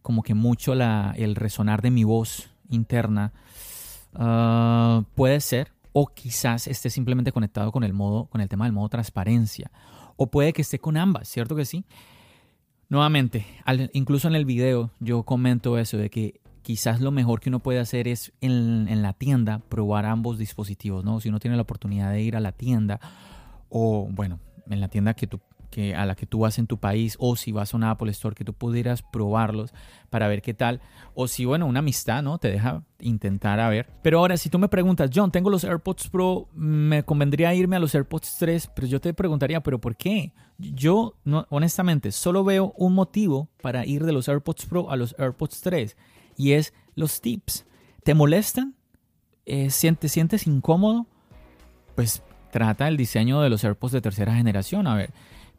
como 0.01 0.23
que 0.23 0.33
mucho 0.33 0.75
la, 0.75 1.13
el 1.17 1.35
resonar 1.35 1.81
de 1.81 1.91
mi 1.91 2.05
voz 2.05 2.49
interna. 2.69 3.33
Ah, 4.13 5.03
puede 5.15 5.41
ser, 5.41 5.73
o 5.91 6.07
quizás 6.07 6.67
esté 6.67 6.89
simplemente 6.89 7.31
conectado 7.31 7.71
con 7.71 7.83
el 7.83 7.93
modo, 7.93 8.25
con 8.25 8.41
el 8.41 8.49
tema 8.49 8.65
del 8.65 8.73
modo 8.73 8.89
transparencia, 8.89 9.71
o 10.15 10.27
puede 10.27 10.53
que 10.53 10.61
esté 10.61 10.79
con 10.79 10.97
ambas, 10.97 11.27
¿cierto 11.27 11.55
que 11.55 11.65
sí? 11.65 11.85
Nuevamente, 12.87 13.45
incluso 13.93 14.27
en 14.27 14.35
el 14.35 14.45
video 14.45 14.91
yo 14.99 15.23
comento 15.23 15.77
eso 15.77 15.97
de 15.97 16.09
que 16.09 16.41
quizás 16.63 17.01
lo 17.01 17.11
mejor 17.11 17.39
que 17.39 17.49
uno 17.49 17.59
puede 17.59 17.79
hacer 17.79 18.07
es 18.07 18.31
en, 18.41 18.87
en, 18.89 19.01
la 19.01 19.13
tienda 19.13 19.59
probar 19.69 20.05
ambos 20.05 20.37
dispositivos, 20.39 21.05
¿no? 21.05 21.19
Si 21.19 21.29
uno 21.29 21.39
tiene 21.39 21.55
la 21.55 21.61
oportunidad 21.61 22.11
de 22.11 22.21
ir 22.21 22.35
a 22.35 22.39
la 22.39 22.51
tienda 22.51 22.99
o, 23.69 24.07
bueno, 24.11 24.39
en 24.69 24.81
la 24.81 24.87
tienda 24.87 25.13
que 25.13 25.27
tú 25.27 25.39
que 25.69 25.95
a 25.95 26.05
la 26.05 26.15
que 26.15 26.25
tú 26.25 26.39
vas 26.39 26.57
en 26.57 26.67
tu 26.67 26.79
país 26.79 27.15
o 27.19 27.35
si 27.35 27.51
vas 27.51 27.73
a 27.73 27.77
una 27.77 27.91
Apple 27.91 28.09
Store 28.11 28.35
que 28.35 28.43
tú 28.43 28.53
pudieras 28.53 29.01
probarlos 29.01 29.73
para 30.09 30.27
ver 30.27 30.41
qué 30.41 30.53
tal 30.53 30.81
o 31.13 31.27
si 31.27 31.45
bueno 31.45 31.67
una 31.67 31.79
amistad 31.79 32.23
no 32.23 32.37
te 32.39 32.49
deja 32.49 32.83
intentar 32.99 33.59
a 33.59 33.69
ver 33.69 33.87
pero 34.01 34.19
ahora 34.19 34.37
si 34.37 34.49
tú 34.49 34.57
me 34.57 34.67
preguntas 34.67 35.11
John 35.13 35.31
tengo 35.31 35.49
los 35.49 35.63
AirPods 35.63 36.09
Pro 36.09 36.47
me 36.53 37.03
convendría 37.03 37.53
irme 37.53 37.75
a 37.75 37.79
los 37.79 37.93
AirPods 37.93 38.37
3 38.39 38.71
pero 38.75 38.87
yo 38.87 38.99
te 38.99 39.13
preguntaría 39.13 39.61
pero 39.61 39.79
¿por 39.79 39.95
qué? 39.95 40.33
yo 40.57 41.15
no, 41.23 41.45
honestamente 41.49 42.11
solo 42.11 42.43
veo 42.43 42.73
un 42.75 42.93
motivo 42.93 43.49
para 43.61 43.85
ir 43.85 44.05
de 44.05 44.13
los 44.13 44.27
AirPods 44.27 44.65
Pro 44.65 44.89
a 44.89 44.95
los 44.95 45.15
AirPods 45.19 45.61
3 45.61 45.97
y 46.35 46.53
es 46.53 46.73
los 46.95 47.21
tips 47.21 47.65
¿te 48.03 48.13
molestan? 48.13 48.75
Eh, 49.45 49.69
¿Te 49.99 50.09
sientes 50.09 50.47
incómodo? 50.47 51.07
Pues 51.95 52.23
trata 52.51 52.87
el 52.87 52.97
diseño 52.97 53.41
de 53.41 53.49
los 53.49 53.63
AirPods 53.63 53.93
de 53.93 54.01
tercera 54.01 54.33
generación 54.35 54.87
a 54.87 54.95
ver 54.95 55.11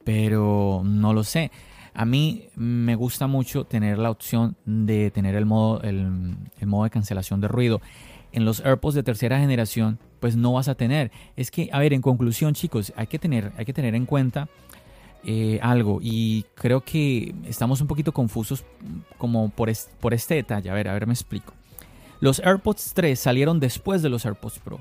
pero 0.05 0.83
no 0.85 1.13
lo 1.13 1.25
sé. 1.25 1.51
A 1.93 2.05
mí 2.05 2.49
me 2.55 2.95
gusta 2.95 3.27
mucho 3.27 3.65
tener 3.65 3.99
la 3.99 4.11
opción 4.11 4.57
de 4.65 5.11
tener 5.11 5.35
el 5.35 5.45
modo, 5.45 5.83
el, 5.83 6.37
modo 6.67 6.85
de 6.85 6.91
cancelación 6.91 7.41
de 7.41 7.49
ruido. 7.49 7.81
En 8.33 8.45
los 8.45 8.61
AirPods 8.61 8.95
de 8.95 9.03
tercera 9.03 9.41
generación, 9.41 9.99
pues 10.21 10.37
no 10.37 10.53
vas 10.53 10.69
a 10.69 10.77
tener. 10.77 11.11
Es 11.37 11.51
que, 11.51 11.69
a 11.73 11.81
ver, 11.81 11.93
en 11.93 12.01
conclusión, 12.01 12.55
chicos, 12.55 12.93
hay 12.97 13.09
que 13.09 13.19
tener, 13.19 13.53
hay 13.57 13.65
que 13.65 13.73
tener 13.73 13.97
en 13.97 14.07
cuenta 14.07 14.49
eh, 15.25 15.59
algo. 15.63 15.99
Y 16.01 16.45
creo 16.55 16.83
que 16.83 17.35
estamos 17.45 17.81
un 17.81 17.89
poquito 17.89 18.13
confusos 18.13 18.65
como 19.19 19.51
por, 19.51 19.71
por 19.99 20.15
este 20.15 20.37
detalle. 20.37 20.71
A 20.71 20.75
ver, 20.75 20.89
a 20.89 20.93
ver, 20.93 21.09
me 21.09 21.13
explico. 21.13 21.55
Los 22.21 22.39
AirPods 22.39 22.93
3 22.95 23.19
salieron 23.19 23.59
después 23.59 24.01
de 24.01 24.11
los 24.11 24.25
AirPods 24.25 24.61
Pro. 24.61 24.81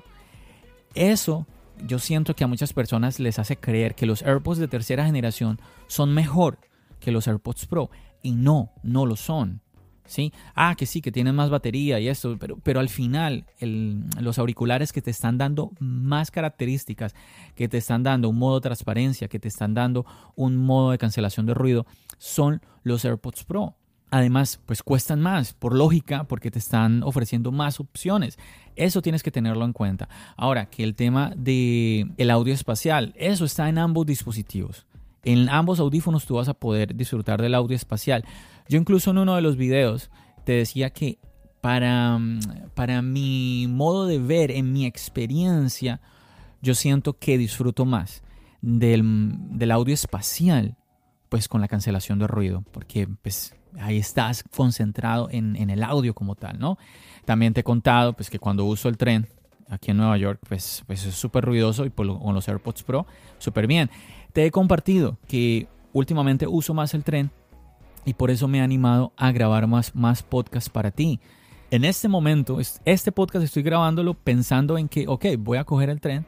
Eso 0.94 1.48
yo 1.86 2.00
siento 2.00 2.36
que 2.36 2.44
a 2.44 2.48
muchas 2.48 2.74
personas 2.74 3.20
les 3.20 3.40
hace 3.40 3.58
creer 3.58 3.96
que 3.96 4.06
los 4.06 4.22
AirPods 4.22 4.60
de 4.60 4.68
tercera 4.68 5.06
generación 5.06 5.60
son 5.88 6.14
mejor 6.14 6.60
que 7.00 7.12
los 7.12 7.28
AirPods 7.28 7.66
Pro. 7.66 7.90
Y 8.22 8.32
no, 8.32 8.72
no 8.84 9.06
lo 9.06 9.16
son. 9.16 9.62
¿Sí? 10.06 10.34
Ah, 10.56 10.74
que 10.76 10.88
sí, 10.88 11.02
que 11.02 11.12
tienen 11.12 11.36
más 11.36 11.52
batería 11.52 12.00
y 12.00 12.08
esto, 12.08 12.36
pero, 12.40 12.58
pero 12.58 12.80
al 12.80 12.90
final 12.90 13.46
los 14.20 14.40
auriculares 14.40 14.92
que 14.92 15.04
te 15.04 15.12
están 15.12 15.38
dando 15.38 15.72
más 15.80 16.32
características, 16.32 17.14
que 17.54 17.68
te 17.68 17.78
están 17.78 18.02
dando 18.02 18.28
un 18.28 18.40
modo 18.40 18.56
de 18.56 18.62
transparencia, 18.62 19.28
que 19.28 19.40
te 19.40 19.48
están 19.48 19.76
dando 19.76 20.08
un 20.36 20.58
modo 20.58 20.90
de 20.90 20.98
cancelación 20.98 21.46
de 21.46 21.54
ruido, 21.54 21.86
son 22.18 22.60
los 22.82 23.06
AirPods 23.06 23.44
Pro. 23.44 23.76
Además, 24.12 24.60
pues 24.66 24.82
cuestan 24.82 25.22
más, 25.22 25.54
por 25.54 25.76
lógica, 25.76 26.24
porque 26.24 26.50
te 26.50 26.60
están 26.60 27.04
ofreciendo 27.04 27.52
más 27.52 27.80
opciones. 27.80 28.40
Eso 28.76 29.02
tienes 29.02 29.22
que 29.22 29.32
tenerlo 29.32 29.66
en 29.66 29.74
cuenta. 29.74 30.10
Ahora, 30.36 30.70
que 30.70 30.84
el 30.84 30.96
tema 30.96 31.32
del 31.36 32.12
el 32.18 32.32
audio 32.32 32.54
espacial, 32.54 33.14
eso 33.18 33.46
está 33.46 33.70
en 33.70 33.78
ambos 33.78 34.06
dispositivos. 34.06 34.88
En 35.24 35.50
ambos 35.50 35.80
audífonos 35.80 36.26
tú 36.26 36.36
vas 36.36 36.48
a 36.48 36.54
poder 36.54 36.96
disfrutar 36.96 37.42
del 37.42 37.54
audio 37.54 37.76
espacial. 37.76 38.24
Yo 38.68 38.80
incluso 38.80 39.12
en 39.12 39.20
uno 39.20 39.36
de 39.36 39.42
los 39.42 39.58
videos 39.58 40.10
te 40.44 40.54
decía 40.54 40.90
que 40.90 41.20
para, 41.62 42.20
para 42.74 43.02
mi 43.02 43.68
modo 43.68 44.08
de 44.08 44.18
ver, 44.18 44.50
en 44.50 44.72
mi 44.72 44.86
experiencia, 44.86 46.00
yo 46.62 46.74
siento 46.74 47.18
que 47.18 47.38
disfruto 47.38 47.86
más 47.86 48.24
del, 48.62 49.04
del 49.52 49.72
audio 49.72 49.94
espacial, 49.94 50.78
pues 51.30 51.48
con 51.48 51.62
la 51.62 51.68
cancelación 51.68 52.20
de 52.20 52.28
ruido, 52.28 52.64
porque 52.72 53.08
pues 53.22 53.56
ahí 53.80 53.98
estás 53.98 54.44
concentrado 54.44 55.30
en, 55.32 55.56
el 55.70 55.84
audio 55.84 56.14
como 56.14 56.36
tal, 56.36 56.60
¿no? 56.60 56.78
También 57.26 57.54
te 57.54 57.62
he 57.62 57.64
contado 57.64 58.14
pues 58.14 58.30
que 58.30 58.40
cuando 58.40 58.66
uso 58.66 58.90
el 58.90 58.98
tren 58.98 59.28
aquí 59.70 59.92
en 59.92 59.98
Nueva 59.98 60.18
York, 60.18 60.40
pues, 60.48 60.84
pues 60.88 61.06
es 61.06 61.16
súper 61.16 61.46
ruidoso 61.46 61.86
y 61.86 61.92
con 61.92 62.34
los 62.34 62.48
AirPods 62.48 62.84
Pro, 62.84 63.06
súper 63.38 63.68
bien. 63.68 63.90
Te 64.34 64.46
he 64.46 64.52
compartido 64.52 65.18
que 65.28 65.68
últimamente 65.94 66.48
uso 66.48 66.74
más 66.74 66.94
el 66.94 67.04
tren 67.04 67.32
y 68.06 68.14
por 68.14 68.32
eso 68.32 68.48
me 68.48 68.60
he 68.60 68.62
animado 68.62 69.14
a 69.18 69.32
grabar 69.32 69.68
más, 69.68 69.94
más 69.96 70.24
podcasts 70.24 70.70
para 70.70 70.92
ti. 70.92 71.20
En 71.72 71.86
este 71.86 72.08
momento, 72.08 72.58
este 72.86 73.12
podcast 73.12 73.46
estoy 73.46 73.62
grabándolo 73.62 74.16
pensando 74.16 74.78
en 74.80 74.90
que, 74.90 75.08
ok, 75.08 75.26
voy 75.38 75.60
a 75.60 75.64
coger 75.64 75.92
el 75.92 76.02
tren, 76.02 76.26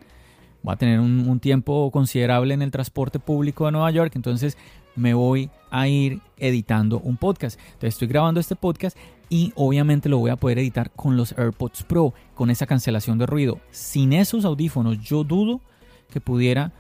voy 0.61 0.73
a 0.73 0.77
tener 0.77 0.99
un, 0.99 1.27
un 1.27 1.39
tiempo 1.39 1.89
considerable 1.89 2.53
en 2.53 2.61
el 2.61 2.69
transporte 2.69 3.17
público 3.17 3.65
de 3.65 3.71
Nueva 3.71 3.89
York, 3.89 4.11
entonces 4.15 4.55
me 4.95 5.13
voy 5.13 5.49
a 5.69 5.87
ir 5.87 6.21
editando 6.37 6.99
un 6.99 7.17
podcast. 7.17 7.59
Entonces 7.59 7.95
estoy 7.95 8.07
grabando 8.07 8.39
este 8.39 8.55
podcast 8.55 8.97
y 9.29 9.53
obviamente 9.55 10.09
lo 10.09 10.17
voy 10.17 10.31
a 10.31 10.35
poder 10.35 10.59
editar 10.59 10.91
con 10.91 11.15
los 11.15 11.31
AirPods 11.37 11.83
Pro, 11.83 12.13
con 12.35 12.49
esa 12.49 12.65
cancelación 12.65 13.17
de 13.17 13.25
ruido. 13.25 13.59
Sin 13.71 14.13
esos 14.13 14.43
audífonos 14.43 14.99
yo 14.99 15.23
dudo 15.23 15.61
que 16.09 16.19
pudiera 16.19 16.73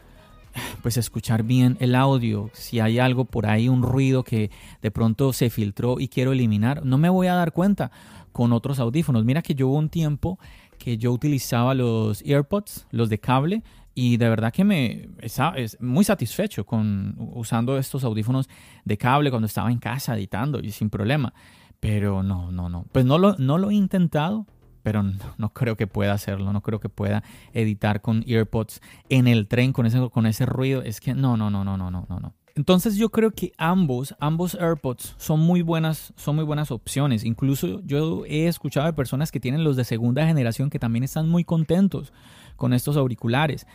pues 0.81 0.97
escuchar 0.97 1.43
bien 1.43 1.77
el 1.79 1.95
audio. 1.95 2.49
Si 2.53 2.79
hay 2.79 2.99
algo 2.99 3.25
por 3.25 3.45
ahí, 3.45 3.69
un 3.69 3.83
ruido 3.83 4.23
que 4.23 4.51
de 4.81 4.91
pronto 4.91 5.33
se 5.33 5.49
filtró 5.49 5.99
y 5.99 6.07
quiero 6.07 6.33
eliminar, 6.33 6.85
no 6.85 6.97
me 6.97 7.09
voy 7.09 7.27
a 7.27 7.35
dar 7.35 7.53
cuenta 7.53 7.91
con 8.31 8.53
otros 8.53 8.79
audífonos. 8.79 9.25
Mira 9.25 9.41
que 9.41 9.55
yo 9.55 9.67
hubo 9.69 9.77
un 9.77 9.89
tiempo 9.89 10.39
que 10.77 10.97
yo 10.97 11.11
utilizaba 11.11 11.73
los 11.73 12.21
AirPods, 12.23 12.87
los 12.91 13.09
de 13.09 13.19
cable, 13.19 13.63
y 13.93 14.17
de 14.17 14.29
verdad 14.29 14.53
que 14.53 14.63
me 14.63 15.09
es 15.19 15.81
muy 15.81 16.03
satisfecho 16.03 16.65
con 16.65 17.15
usando 17.33 17.77
estos 17.77 18.03
audífonos 18.03 18.49
de 18.85 18.97
cable 18.97 19.29
cuando 19.29 19.47
estaba 19.47 19.71
en 19.71 19.79
casa 19.79 20.15
editando 20.15 20.59
y 20.59 20.71
sin 20.71 20.89
problema. 20.89 21.33
Pero 21.79 22.23
no, 22.23 22.51
no, 22.51 22.69
no. 22.69 22.85
Pues 22.91 23.05
no 23.05 23.17
lo, 23.17 23.35
no 23.37 23.57
lo 23.57 23.71
he 23.71 23.73
intentado, 23.73 24.45
pero 24.83 25.03
no, 25.03 25.53
creo 25.53 25.75
que 25.75 25.87
pueda 25.87 26.13
hacerlo. 26.13 26.53
No 26.53 26.61
creo 26.61 26.79
que 26.79 26.89
pueda 26.89 27.23
editar 27.53 28.01
con 28.01 28.23
earpods 28.27 28.81
en 29.09 29.27
el 29.27 29.47
tren 29.47 29.73
con 29.73 29.85
ese, 29.85 30.09
con 30.09 30.25
ese 30.25 30.45
ruido. 30.45 30.83
Es 30.83 31.01
que 31.01 31.13
no, 31.13 31.37
no, 31.37 31.49
no, 31.49 31.65
no, 31.65 31.77
no, 31.77 31.89
no, 31.91 32.05
no. 32.07 32.33
Entonces 32.55 32.97
yo 32.97 33.09
creo 33.09 33.31
que 33.31 33.53
ambos, 33.57 34.15
ambos 34.19 34.55
AirPods 34.55 35.15
son 35.17 35.39
muy 35.39 35.61
buenas, 35.61 36.13
son 36.17 36.35
muy 36.35 36.43
buenas 36.43 36.71
opciones. 36.71 37.23
Incluso 37.23 37.81
yo 37.85 38.25
he 38.25 38.47
escuchado 38.47 38.85
de 38.85 38.93
personas 38.93 39.31
que 39.31 39.39
tienen 39.39 39.63
los 39.63 39.77
de 39.77 39.85
segunda 39.85 40.25
generación 40.25 40.69
que 40.69 40.79
también 40.79 41.03
están 41.03 41.29
muy 41.29 41.43
contentos 41.43 42.11
con 42.61 42.73
estos 42.73 42.95
auriculares. 42.95 43.65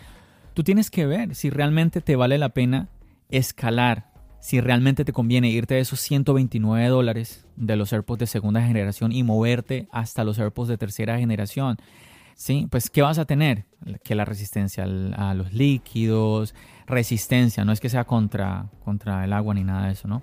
Tú 0.55 0.63
tienes 0.63 0.93
que 0.93 1.07
ver 1.07 1.35
si 1.35 1.51
realmente 1.51 2.01
te 2.01 2.15
vale 2.15 2.39
la 2.39 2.51
pena 2.51 2.89
escalar, 3.31 4.13
si 4.39 4.61
realmente 4.61 5.05
te 5.05 5.13
conviene 5.13 5.51
irte 5.51 5.75
de 5.75 5.81
esos 5.81 5.99
129 5.99 6.87
dólares 6.87 7.45
de 7.57 7.75
los 7.75 7.93
AirPods 7.93 8.21
de 8.21 8.27
segunda 8.29 8.63
generación 8.63 9.11
y 9.11 9.25
moverte 9.25 9.89
hasta 9.91 10.23
los 10.23 10.39
AirPods 10.39 10.69
de 10.69 10.79
tercera 10.79 11.19
generación. 11.19 11.79
Sí, 12.37 12.69
pues 12.71 12.89
¿qué 12.89 13.03
vas 13.03 13.19
a 13.19 13.25
tener? 13.25 13.65
Que 14.05 14.15
la 14.15 14.25
resistencia 14.25 14.85
a 14.85 15.35
los 15.35 15.53
líquidos, 15.53 16.55
resistencia, 16.87 17.65
no 17.65 17.73
es 17.73 17.81
que 17.81 17.89
sea 17.89 18.05
contra, 18.05 18.67
contra 18.85 19.25
el 19.25 19.33
agua 19.33 19.53
ni 19.53 19.65
nada 19.65 19.89
de 19.89 19.95
eso, 19.95 20.07
¿no? 20.07 20.23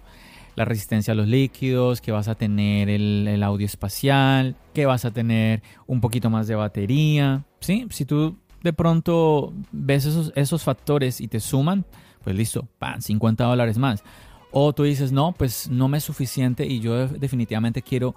La 0.55 0.63
resistencia 0.63 1.12
a 1.12 1.15
los 1.15 1.27
líquidos, 1.27 2.00
que 2.00 2.13
vas 2.13 2.29
a 2.29 2.36
tener 2.36 2.88
el, 2.88 3.43
audio 3.43 3.65
espacial, 3.65 4.55
que 4.74 4.86
vas 4.86 5.03
a 5.03 5.12
tener 5.12 5.63
un 5.86 6.00
poquito 6.00 6.29
más 6.29 6.48
de 6.48 6.55
batería, 6.55 7.43
¿sí? 7.60 7.88
Si 7.89 8.05
tú 8.05 8.38
de 8.63 8.74
pronto 8.74 9.53
ves 9.72 10.05
esos, 10.05 10.32
esos 10.36 10.63
factores 10.63 11.22
y 11.22 11.27
te 11.27 11.39
suman, 11.39 11.86
pues 12.24 12.36
listo, 12.36 12.67
¡pam! 12.79 13.01
50 13.01 13.43
dólares 13.43 13.77
más. 13.77 14.03
O 14.51 14.74
tú 14.74 14.84
dices, 14.84 15.12
no, 15.12 15.34
pues 15.34 15.70
no 15.70 15.88
me 15.88 15.98
es 15.98 16.03
suficiente 16.03 16.65
y 16.65 16.79
yo 16.79 17.08
definitivamente 17.08 17.82
quiero 17.82 18.15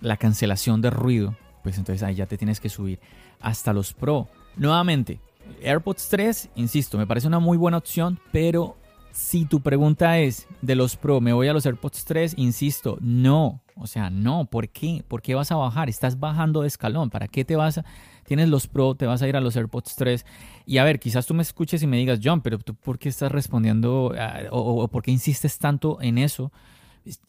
la 0.00 0.16
cancelación 0.16 0.80
de 0.80 0.90
ruido. 0.90 1.36
Pues 1.62 1.78
entonces 1.78 2.02
ahí 2.02 2.14
ya 2.14 2.26
te 2.26 2.38
tienes 2.38 2.60
que 2.60 2.68
subir 2.68 3.00
hasta 3.40 3.72
los 3.72 3.92
Pro. 3.92 4.28
Nuevamente, 4.56 5.20
AirPods 5.62 6.08
3, 6.08 6.50
insisto, 6.56 6.98
me 6.98 7.06
parece 7.06 7.26
una 7.26 7.38
muy 7.38 7.56
buena 7.56 7.78
opción, 7.78 8.20
pero 8.32 8.76
Si 9.12 9.44
tu 9.44 9.60
pregunta 9.60 10.18
es 10.18 10.48
de 10.62 10.74
los 10.74 10.96
Pro, 10.96 11.20
¿me 11.20 11.34
voy 11.34 11.46
a 11.46 11.52
los 11.52 11.66
AirPods 11.66 12.06
3? 12.06 12.34
Insisto, 12.38 12.96
no. 13.02 13.60
O 13.76 13.86
sea, 13.86 14.08
no. 14.08 14.46
¿Por 14.46 14.70
qué? 14.70 15.04
¿Por 15.06 15.20
qué 15.20 15.34
vas 15.34 15.52
a 15.52 15.56
bajar? 15.56 15.90
Estás 15.90 16.18
bajando 16.18 16.62
de 16.62 16.68
escalón. 16.68 17.10
¿Para 17.10 17.28
qué 17.28 17.44
te 17.44 17.54
vas 17.54 17.76
a... 17.76 17.84
Tienes 18.24 18.48
los 18.48 18.66
Pro, 18.68 18.94
te 18.94 19.04
vas 19.04 19.20
a 19.20 19.28
ir 19.28 19.36
a 19.36 19.42
los 19.42 19.54
AirPods 19.54 19.96
3. 19.96 20.24
Y 20.64 20.78
a 20.78 20.84
ver, 20.84 20.98
quizás 20.98 21.26
tú 21.26 21.34
me 21.34 21.42
escuches 21.42 21.82
y 21.82 21.86
me 21.86 21.98
digas, 21.98 22.20
John, 22.24 22.40
pero 22.40 22.58
tú, 22.58 22.74
¿por 22.74 22.98
qué 22.98 23.10
estás 23.10 23.30
respondiendo 23.30 24.14
o, 24.50 24.82
o 24.82 24.88
por 24.88 25.02
qué 25.02 25.10
insistes 25.10 25.58
tanto 25.58 26.00
en 26.00 26.16
eso? 26.16 26.50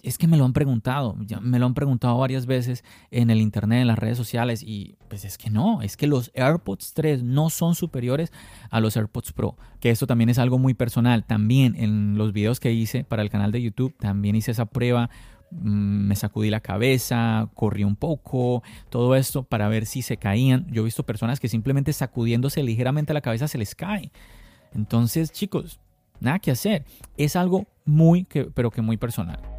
Es 0.04 0.18
que 0.18 0.28
me 0.28 0.38
lo 0.38 0.46
han 0.46 0.54
preguntado, 0.54 1.16
me 1.42 1.58
lo 1.58 1.66
han 1.66 1.74
preguntado 1.74 2.18
varias 2.18 2.46
veces 2.46 2.84
en 3.10 3.30
el 3.30 3.42
internet, 3.42 3.82
en 3.82 3.88
las 3.88 3.98
redes 3.98 4.18
sociales 4.18 4.62
y 4.62 4.96
pues 5.08 5.26
es 5.26 5.38
que 5.38 5.50
no, 5.50 5.82
es 5.82 5.98
que 5.98 6.06
los 6.06 6.32
AirPods 6.36 6.94
3 6.94 7.24
no 7.24 7.50
son 7.50 7.74
superiores 7.74 8.32
a 8.70 8.80
los 8.80 8.96
AirPods 8.96 9.32
Pro, 9.34 9.58
que 9.80 9.90
esto 9.90 10.06
también 10.06 10.30
es 10.30 10.38
algo 10.38 10.60
muy 10.60 10.74
personal. 10.74 11.24
También 11.26 11.76
en 11.76 12.18
los 12.18 12.34
videos 12.34 12.60
que 12.60 12.72
hice 12.72 13.04
para 13.04 13.24
el 13.24 13.30
canal 13.30 13.52
de 13.52 13.62
YouTube, 13.62 13.96
también 13.98 14.36
hice 14.36 14.52
esa 14.52 14.66
prueba, 14.66 15.10
mm, 15.50 16.08
me 16.08 16.16
sacudí 16.16 16.52
la 16.52 16.60
cabeza, 16.60 17.50
corrí 17.56 17.84
un 17.84 17.96
poco, 17.96 18.62
todo 18.90 19.16
esto 19.16 19.44
para 19.44 19.70
ver 19.70 19.86
si 19.88 20.04
se 20.04 20.18
caían. 20.18 20.68
Yo 20.72 20.84
he 20.84 20.86
visto 20.86 21.04
personas 21.04 21.40
que 21.40 21.50
simplemente 21.50 21.94
sacudiéndose 21.94 22.62
ligeramente 22.62 23.14
la 23.14 23.22
cabeza 23.22 23.48
se 23.48 23.58
les 23.58 23.74
cae. 23.74 24.12
Entonces, 24.74 25.32
chicos, 25.32 25.80
nada 26.20 26.40
que 26.40 26.52
hacer. 26.52 26.86
Es 27.18 27.36
algo 27.36 27.68
muy, 27.86 28.26
pero 28.54 28.72
que 28.72 28.82
muy 28.82 28.98
personal. 28.98 29.53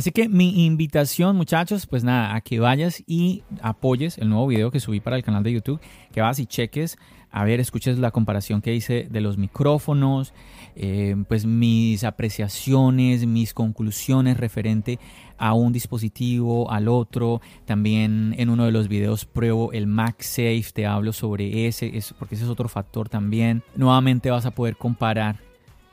Así 0.00 0.12
que 0.12 0.30
mi 0.30 0.64
invitación, 0.64 1.36
muchachos, 1.36 1.86
pues 1.86 2.04
nada, 2.04 2.34
a 2.34 2.40
que 2.40 2.58
vayas 2.58 3.04
y 3.06 3.42
apoyes 3.60 4.16
el 4.16 4.30
nuevo 4.30 4.46
video 4.46 4.70
que 4.70 4.80
subí 4.80 4.98
para 4.98 5.14
el 5.16 5.22
canal 5.22 5.42
de 5.42 5.52
YouTube, 5.52 5.78
que 6.10 6.22
vas 6.22 6.38
y 6.38 6.46
cheques, 6.46 6.96
a 7.30 7.44
ver, 7.44 7.60
escuches 7.60 7.98
la 7.98 8.10
comparación 8.10 8.62
que 8.62 8.74
hice 8.74 9.08
de 9.10 9.20
los 9.20 9.36
micrófonos, 9.36 10.32
eh, 10.74 11.16
pues 11.28 11.44
mis 11.44 12.02
apreciaciones, 12.04 13.26
mis 13.26 13.52
conclusiones 13.52 14.38
referente 14.38 14.98
a 15.36 15.52
un 15.52 15.70
dispositivo, 15.70 16.70
al 16.70 16.88
otro. 16.88 17.42
También 17.66 18.34
en 18.38 18.48
uno 18.48 18.64
de 18.64 18.72
los 18.72 18.88
videos 18.88 19.26
pruebo 19.26 19.70
el 19.72 19.86
MagSafe, 19.86 20.64
te 20.72 20.86
hablo 20.86 21.12
sobre 21.12 21.66
ese, 21.66 21.92
porque 22.18 22.36
ese 22.36 22.44
es 22.44 22.50
otro 22.50 22.70
factor 22.70 23.10
también. 23.10 23.62
Nuevamente 23.76 24.30
vas 24.30 24.46
a 24.46 24.52
poder 24.52 24.78
comparar 24.78 25.40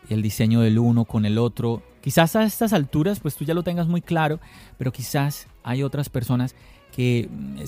el 0.10 0.22
diseño 0.22 0.62
del 0.62 0.80
uno 0.80 1.04
con 1.04 1.26
el 1.26 1.38
otro 1.38 1.84
Quizás 2.08 2.38
a 2.38 2.46
estas 2.46 2.72
alturas 2.72 3.20
pues 3.20 3.36
tú 3.36 3.44
ya 3.44 3.54
lo 3.54 3.64
tengas 3.64 3.90
muy 3.90 4.00
claro, 4.00 4.40
pero 4.78 4.94
quizás 4.94 5.46
hay 5.62 5.84
otras 5.84 6.08
personas 6.08 6.56
que, 6.96 7.28
mm, 7.30 7.64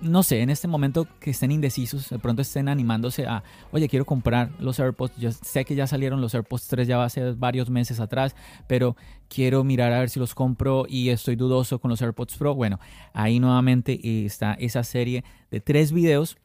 no 0.00 0.22
sé, 0.22 0.40
en 0.40 0.48
este 0.48 0.66
momento 0.66 1.06
que 1.20 1.28
estén 1.28 1.52
indecisos, 1.52 2.08
de 2.08 2.18
pronto 2.18 2.40
estén 2.40 2.70
animándose 2.70 3.26
a, 3.26 3.42
oye, 3.70 3.90
quiero 3.90 4.06
comprar 4.06 4.50
los 4.58 4.80
AirPods, 4.80 5.18
yo 5.18 5.30
sé 5.30 5.66
que 5.66 5.74
ya 5.74 5.86
salieron 5.86 6.22
los 6.22 6.34
AirPods 6.34 6.68
3 6.68 6.88
ya 6.88 7.06
ser 7.10 7.34
varios 7.34 7.68
meses 7.68 8.00
atrás, 8.00 8.34
pero 8.66 8.96
quiero 9.28 9.62
mirar 9.62 9.92
a 9.92 9.98
ver 9.98 10.08
si 10.08 10.18
los 10.18 10.34
compro 10.34 10.86
y 10.88 11.10
estoy 11.10 11.36
dudoso 11.36 11.78
con 11.78 11.90
los 11.90 12.00
AirPods 12.00 12.38
Pro. 12.38 12.54
Bueno, 12.54 12.80
ahí 13.12 13.40
nuevamente 13.40 14.00
eh, 14.02 14.24
está 14.24 14.54
esa 14.54 14.84
serie 14.84 15.22
de 15.50 15.60
tres 15.60 15.92
videos 15.92 16.38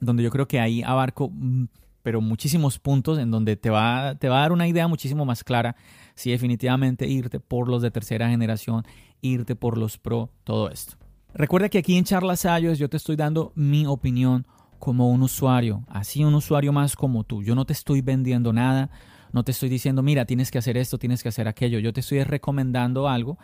donde 0.00 0.22
yo 0.22 0.30
creo 0.30 0.48
que 0.48 0.58
ahí 0.58 0.82
abarco 0.82 1.28
mm, 1.28 1.66
pero 2.02 2.20
muchísimos 2.20 2.78
puntos 2.78 3.18
en 3.18 3.30
donde 3.30 3.56
te 3.56 3.70
va, 3.70 4.14
te 4.16 4.28
va 4.28 4.38
a 4.38 4.40
dar 4.42 4.52
una 4.52 4.68
idea 4.68 4.88
muchísimo 4.88 5.24
más 5.24 5.44
clara 5.44 5.76
si 6.14 6.30
definitivamente 6.30 7.06
irte 7.06 7.40
por 7.40 7.68
los 7.68 7.82
de 7.82 7.90
tercera 7.90 8.28
generación, 8.28 8.84
irte 9.20 9.56
por 9.56 9.78
los 9.78 9.98
Pro, 9.98 10.30
todo 10.44 10.70
esto. 10.70 10.96
Recuerda 11.34 11.68
que 11.68 11.78
aquí 11.78 11.96
en 11.96 12.04
Charlas 12.04 12.46
yo 12.60 12.88
te 12.90 12.96
estoy 12.96 13.16
dando 13.16 13.52
mi 13.54 13.86
opinión 13.86 14.46
como 14.78 15.10
un 15.10 15.22
usuario, 15.22 15.84
así 15.88 16.24
un 16.24 16.34
usuario 16.34 16.72
más 16.72 16.96
como 16.96 17.24
tú. 17.24 17.42
Yo 17.42 17.54
no 17.54 17.64
te 17.64 17.72
estoy 17.72 18.02
vendiendo 18.02 18.52
nada, 18.52 18.90
no 19.32 19.44
te 19.44 19.52
estoy 19.52 19.68
diciendo, 19.68 20.02
mira, 20.02 20.26
tienes 20.26 20.50
que 20.50 20.58
hacer 20.58 20.76
esto, 20.76 20.98
tienes 20.98 21.22
que 21.22 21.28
hacer 21.28 21.48
aquello. 21.48 21.78
Yo 21.78 21.92
te 21.92 22.00
estoy 22.00 22.22
recomendando 22.24 23.08
algo 23.08 23.38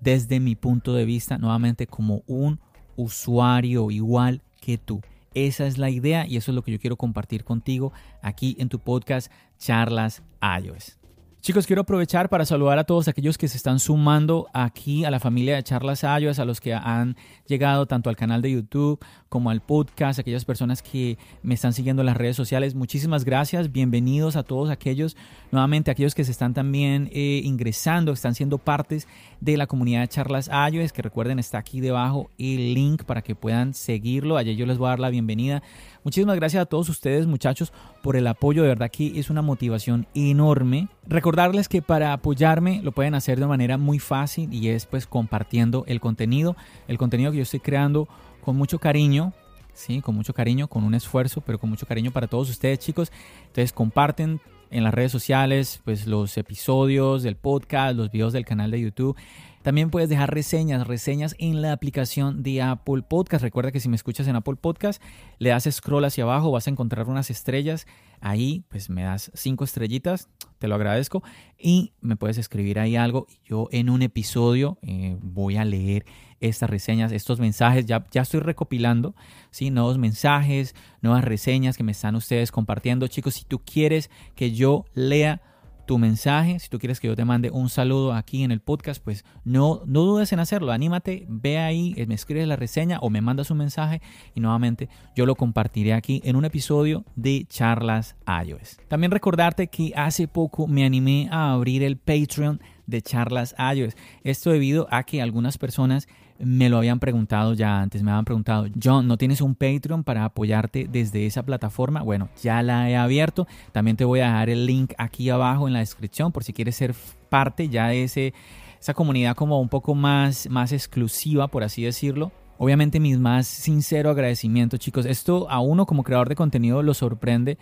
desde 0.00 0.40
mi 0.40 0.56
punto 0.56 0.94
de 0.94 1.04
vista, 1.04 1.38
nuevamente 1.38 1.86
como 1.86 2.22
un 2.26 2.58
usuario 2.96 3.90
igual 3.90 4.42
que 4.60 4.78
tú. 4.78 5.00
Esa 5.36 5.66
es 5.66 5.76
la 5.76 5.90
idea 5.90 6.26
y 6.26 6.38
eso 6.38 6.50
es 6.50 6.54
lo 6.54 6.62
que 6.62 6.72
yo 6.72 6.80
quiero 6.80 6.96
compartir 6.96 7.44
contigo 7.44 7.92
aquí 8.22 8.56
en 8.58 8.70
tu 8.70 8.78
podcast 8.78 9.30
Charlas 9.58 10.22
iOS. 10.40 10.96
Chicos, 11.40 11.66
quiero 11.66 11.82
aprovechar 11.82 12.28
para 12.28 12.44
saludar 12.44 12.76
a 12.80 12.84
todos 12.84 13.06
aquellos 13.06 13.38
que 13.38 13.46
se 13.46 13.56
están 13.56 13.78
sumando 13.78 14.48
aquí 14.52 15.04
a 15.04 15.12
la 15.12 15.20
familia 15.20 15.54
de 15.54 15.62
Charlas 15.62 16.02
Ayos, 16.02 16.40
a 16.40 16.44
los 16.44 16.60
que 16.60 16.74
han 16.74 17.16
llegado 17.46 17.86
tanto 17.86 18.10
al 18.10 18.16
canal 18.16 18.42
de 18.42 18.50
YouTube 18.50 18.98
como 19.28 19.50
al 19.50 19.60
podcast, 19.60 20.18
aquellas 20.18 20.44
personas 20.44 20.82
que 20.82 21.18
me 21.42 21.54
están 21.54 21.72
siguiendo 21.72 22.02
en 22.02 22.06
las 22.06 22.16
redes 22.16 22.34
sociales. 22.34 22.74
Muchísimas 22.74 23.24
gracias, 23.24 23.70
bienvenidos 23.70 24.34
a 24.34 24.42
todos 24.42 24.70
aquellos, 24.70 25.16
nuevamente 25.52 25.92
aquellos 25.92 26.16
que 26.16 26.24
se 26.24 26.32
están 26.32 26.52
también 26.52 27.10
eh, 27.12 27.42
ingresando, 27.44 28.12
están 28.12 28.34
siendo 28.34 28.58
partes 28.58 29.06
de 29.40 29.56
la 29.56 29.68
comunidad 29.68 30.00
de 30.00 30.08
Charlas 30.08 30.48
Ayos, 30.48 30.92
que 30.92 31.02
recuerden 31.02 31.38
está 31.38 31.58
aquí 31.58 31.80
debajo 31.80 32.28
el 32.38 32.74
link 32.74 33.04
para 33.04 33.22
que 33.22 33.36
puedan 33.36 33.72
seguirlo. 33.72 34.36
Allí 34.36 34.56
yo 34.56 34.66
les 34.66 34.78
voy 34.78 34.86
a 34.86 34.90
dar 34.90 35.00
la 35.00 35.10
bienvenida. 35.10 35.62
Muchísimas 36.02 36.36
gracias 36.36 36.62
a 36.62 36.66
todos 36.66 36.88
ustedes, 36.88 37.26
muchachos, 37.26 37.72
por 38.02 38.16
el 38.16 38.26
apoyo. 38.26 38.62
De 38.62 38.68
verdad 38.68 38.90
que 38.90 39.18
es 39.18 39.28
una 39.28 39.42
motivación 39.42 40.06
enorme. 40.14 40.88
Recordarles 41.26 41.68
que 41.68 41.82
para 41.82 42.12
apoyarme 42.12 42.80
lo 42.84 42.92
pueden 42.92 43.16
hacer 43.16 43.40
de 43.40 43.48
manera 43.48 43.78
muy 43.78 43.98
fácil 43.98 44.54
y 44.54 44.68
es 44.68 44.86
pues 44.86 45.08
compartiendo 45.08 45.82
el 45.88 45.98
contenido. 45.98 46.54
El 46.86 46.98
contenido 46.98 47.32
que 47.32 47.38
yo 47.38 47.42
estoy 47.42 47.58
creando 47.58 48.06
con 48.44 48.54
mucho 48.54 48.78
cariño. 48.78 49.32
Sí, 49.74 50.00
con 50.02 50.14
mucho 50.14 50.32
cariño, 50.34 50.68
con 50.68 50.84
un 50.84 50.94
esfuerzo, 50.94 51.40
pero 51.40 51.58
con 51.58 51.68
mucho 51.68 51.84
cariño 51.84 52.12
para 52.12 52.28
todos 52.28 52.48
ustedes, 52.48 52.78
chicos. 52.78 53.10
Entonces 53.48 53.72
comparten 53.72 54.40
en 54.70 54.84
las 54.84 54.94
redes 54.94 55.10
sociales, 55.10 55.80
pues 55.84 56.06
los 56.06 56.38
episodios 56.38 57.24
del 57.24 57.34
podcast, 57.34 57.96
los 57.96 58.12
videos 58.12 58.32
del 58.32 58.44
canal 58.44 58.70
de 58.70 58.82
YouTube. 58.82 59.16
También 59.66 59.90
puedes 59.90 60.08
dejar 60.08 60.32
reseñas, 60.32 60.86
reseñas 60.86 61.34
en 61.40 61.60
la 61.60 61.72
aplicación 61.72 62.44
de 62.44 62.62
Apple 62.62 63.02
Podcast. 63.02 63.42
Recuerda 63.42 63.72
que 63.72 63.80
si 63.80 63.88
me 63.88 63.96
escuchas 63.96 64.28
en 64.28 64.36
Apple 64.36 64.54
Podcast, 64.54 65.02
le 65.40 65.50
das 65.50 65.68
scroll 65.68 66.04
hacia 66.04 66.22
abajo, 66.22 66.52
vas 66.52 66.68
a 66.68 66.70
encontrar 66.70 67.08
unas 67.08 67.30
estrellas. 67.30 67.88
Ahí, 68.20 68.62
pues 68.68 68.90
me 68.90 69.02
das 69.02 69.32
cinco 69.34 69.64
estrellitas, 69.64 70.28
te 70.60 70.68
lo 70.68 70.76
agradezco. 70.76 71.24
Y 71.58 71.94
me 72.00 72.14
puedes 72.14 72.38
escribir 72.38 72.78
ahí 72.78 72.94
algo. 72.94 73.26
Yo 73.44 73.66
en 73.72 73.90
un 73.90 74.02
episodio 74.02 74.78
eh, 74.82 75.16
voy 75.20 75.56
a 75.56 75.64
leer 75.64 76.06
estas 76.38 76.70
reseñas, 76.70 77.10
estos 77.10 77.40
mensajes. 77.40 77.86
Ya, 77.86 78.04
ya 78.12 78.22
estoy 78.22 78.38
recopilando, 78.38 79.16
¿sí? 79.50 79.72
Nuevos 79.72 79.98
mensajes, 79.98 80.76
nuevas 81.02 81.24
reseñas 81.24 81.76
que 81.76 81.82
me 81.82 81.90
están 81.90 82.14
ustedes 82.14 82.52
compartiendo. 82.52 83.08
Chicos, 83.08 83.34
si 83.34 83.44
tú 83.44 83.64
quieres 83.64 84.10
que 84.36 84.52
yo 84.52 84.84
lea 84.94 85.42
tu 85.86 85.98
mensaje. 85.98 86.58
Si 86.58 86.68
tú 86.68 86.78
quieres 86.78 87.00
que 87.00 87.06
yo 87.06 87.16
te 87.16 87.24
mande 87.24 87.50
un 87.50 87.68
saludo 87.68 88.12
aquí 88.12 88.42
en 88.42 88.50
el 88.50 88.60
podcast, 88.60 89.02
pues 89.02 89.24
no, 89.44 89.82
no 89.86 90.02
dudes 90.02 90.32
en 90.32 90.40
hacerlo. 90.40 90.72
Anímate, 90.72 91.24
ve 91.28 91.58
ahí, 91.58 91.94
eh, 91.96 92.06
me 92.06 92.14
escribes 92.14 92.46
la 92.46 92.56
reseña 92.56 92.98
o 93.00 93.08
me 93.08 93.20
mandas 93.20 93.50
un 93.50 93.58
mensaje 93.58 94.02
y 94.34 94.40
nuevamente 94.40 94.88
yo 95.14 95.24
lo 95.24 95.34
compartiré 95.34 95.94
aquí 95.94 96.20
en 96.24 96.36
un 96.36 96.44
episodio 96.44 97.04
de 97.14 97.46
Charlas 97.48 98.16
iOS. 98.44 98.78
También 98.88 99.10
recordarte 99.10 99.68
que 99.68 99.92
hace 99.96 100.28
poco 100.28 100.66
me 100.66 100.84
animé 100.84 101.28
a 101.30 101.52
abrir 101.52 101.82
el 101.82 101.96
Patreon 101.96 102.60
de 102.86 103.02
Charlas 103.02 103.54
iOS. 103.58 103.94
Esto 104.22 104.50
debido 104.50 104.88
a 104.90 105.04
que 105.04 105.22
algunas 105.22 105.58
personas 105.58 106.08
me 106.38 106.68
lo 106.68 106.78
habían 106.78 106.98
preguntado 106.98 107.54
ya 107.54 107.80
antes, 107.80 108.02
me 108.02 108.10
habían 108.10 108.24
preguntado, 108.24 108.66
John, 108.82 109.06
¿no 109.06 109.16
tienes 109.16 109.40
un 109.40 109.54
Patreon 109.54 110.04
para 110.04 110.24
apoyarte 110.24 110.88
desde 110.90 111.26
esa 111.26 111.42
plataforma? 111.44 112.02
Bueno, 112.02 112.28
ya 112.42 112.62
la 112.62 112.90
he 112.90 112.96
abierto, 112.96 113.46
también 113.72 113.96
te 113.96 114.04
voy 114.04 114.20
a 114.20 114.26
dejar 114.26 114.50
el 114.50 114.66
link 114.66 114.92
aquí 114.98 115.30
abajo 115.30 115.66
en 115.66 115.72
la 115.72 115.80
descripción 115.80 116.32
por 116.32 116.44
si 116.44 116.52
quieres 116.52 116.76
ser 116.76 116.94
parte 117.28 117.68
ya 117.68 117.88
de 117.88 118.04
ese, 118.04 118.34
esa 118.80 118.94
comunidad 118.94 119.34
como 119.34 119.60
un 119.60 119.68
poco 119.68 119.94
más, 119.94 120.48
más 120.50 120.72
exclusiva, 120.72 121.48
por 121.48 121.64
así 121.64 121.82
decirlo. 121.82 122.32
Obviamente 122.58 123.00
mis 123.00 123.18
más 123.18 123.46
sincero 123.46 124.10
agradecimiento, 124.10 124.78
chicos. 124.78 125.04
Esto 125.04 125.50
a 125.50 125.60
uno 125.60 125.84
como 125.84 126.02
creador 126.02 126.28
de 126.28 126.36
contenido 126.36 126.82
lo 126.82 126.94
sorprende 126.94 127.58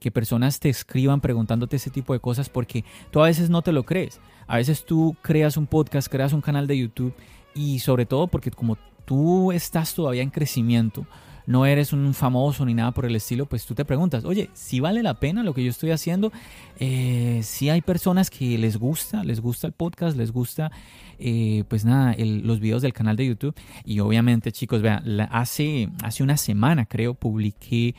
que 0.00 0.10
personas 0.10 0.60
te 0.60 0.68
escriban 0.68 1.20
preguntándote 1.20 1.76
ese 1.76 1.90
tipo 1.90 2.12
de 2.12 2.20
cosas 2.20 2.48
porque 2.48 2.84
tú 3.10 3.20
a 3.20 3.26
veces 3.26 3.50
no 3.50 3.62
te 3.62 3.72
lo 3.72 3.84
crees. 3.84 4.20
A 4.46 4.56
veces 4.56 4.86
tú 4.86 5.16
creas 5.20 5.56
un 5.56 5.66
podcast, 5.66 6.08
creas 6.08 6.32
un 6.32 6.40
canal 6.40 6.66
de 6.66 6.78
YouTube 6.78 7.14
y 7.58 7.80
sobre 7.80 8.06
todo 8.06 8.28
porque 8.28 8.52
como 8.52 8.78
tú 9.04 9.50
estás 9.50 9.92
todavía 9.92 10.22
en 10.22 10.30
crecimiento, 10.30 11.06
no 11.46 11.66
eres 11.66 11.92
un 11.92 12.14
famoso 12.14 12.64
ni 12.64 12.74
nada 12.74 12.92
por 12.92 13.04
el 13.04 13.16
estilo, 13.16 13.46
pues 13.46 13.64
tú 13.66 13.74
te 13.74 13.84
preguntas, 13.84 14.24
oye, 14.24 14.50
si 14.52 14.80
vale 14.80 15.02
la 15.02 15.14
pena 15.14 15.42
lo 15.42 15.54
que 15.54 15.64
yo 15.64 15.70
estoy 15.70 15.90
haciendo, 15.90 16.30
eh, 16.78 17.40
si 17.42 17.68
hay 17.68 17.80
personas 17.80 18.30
que 18.30 18.58
les 18.58 18.76
gusta, 18.76 19.24
les 19.24 19.40
gusta 19.40 19.66
el 19.66 19.72
podcast, 19.72 20.16
les 20.16 20.30
gusta, 20.30 20.70
eh, 21.18 21.64
pues 21.68 21.84
nada, 21.84 22.14
los 22.18 22.60
videos 22.60 22.82
del 22.82 22.92
canal 22.92 23.16
de 23.16 23.26
YouTube. 23.26 23.54
Y 23.84 24.00
obviamente, 24.00 24.52
chicos, 24.52 24.82
vean, 24.82 25.02
hace, 25.32 25.88
hace 26.04 26.22
una 26.22 26.36
semana 26.36 26.84
creo 26.84 27.14
publiqué 27.14 27.94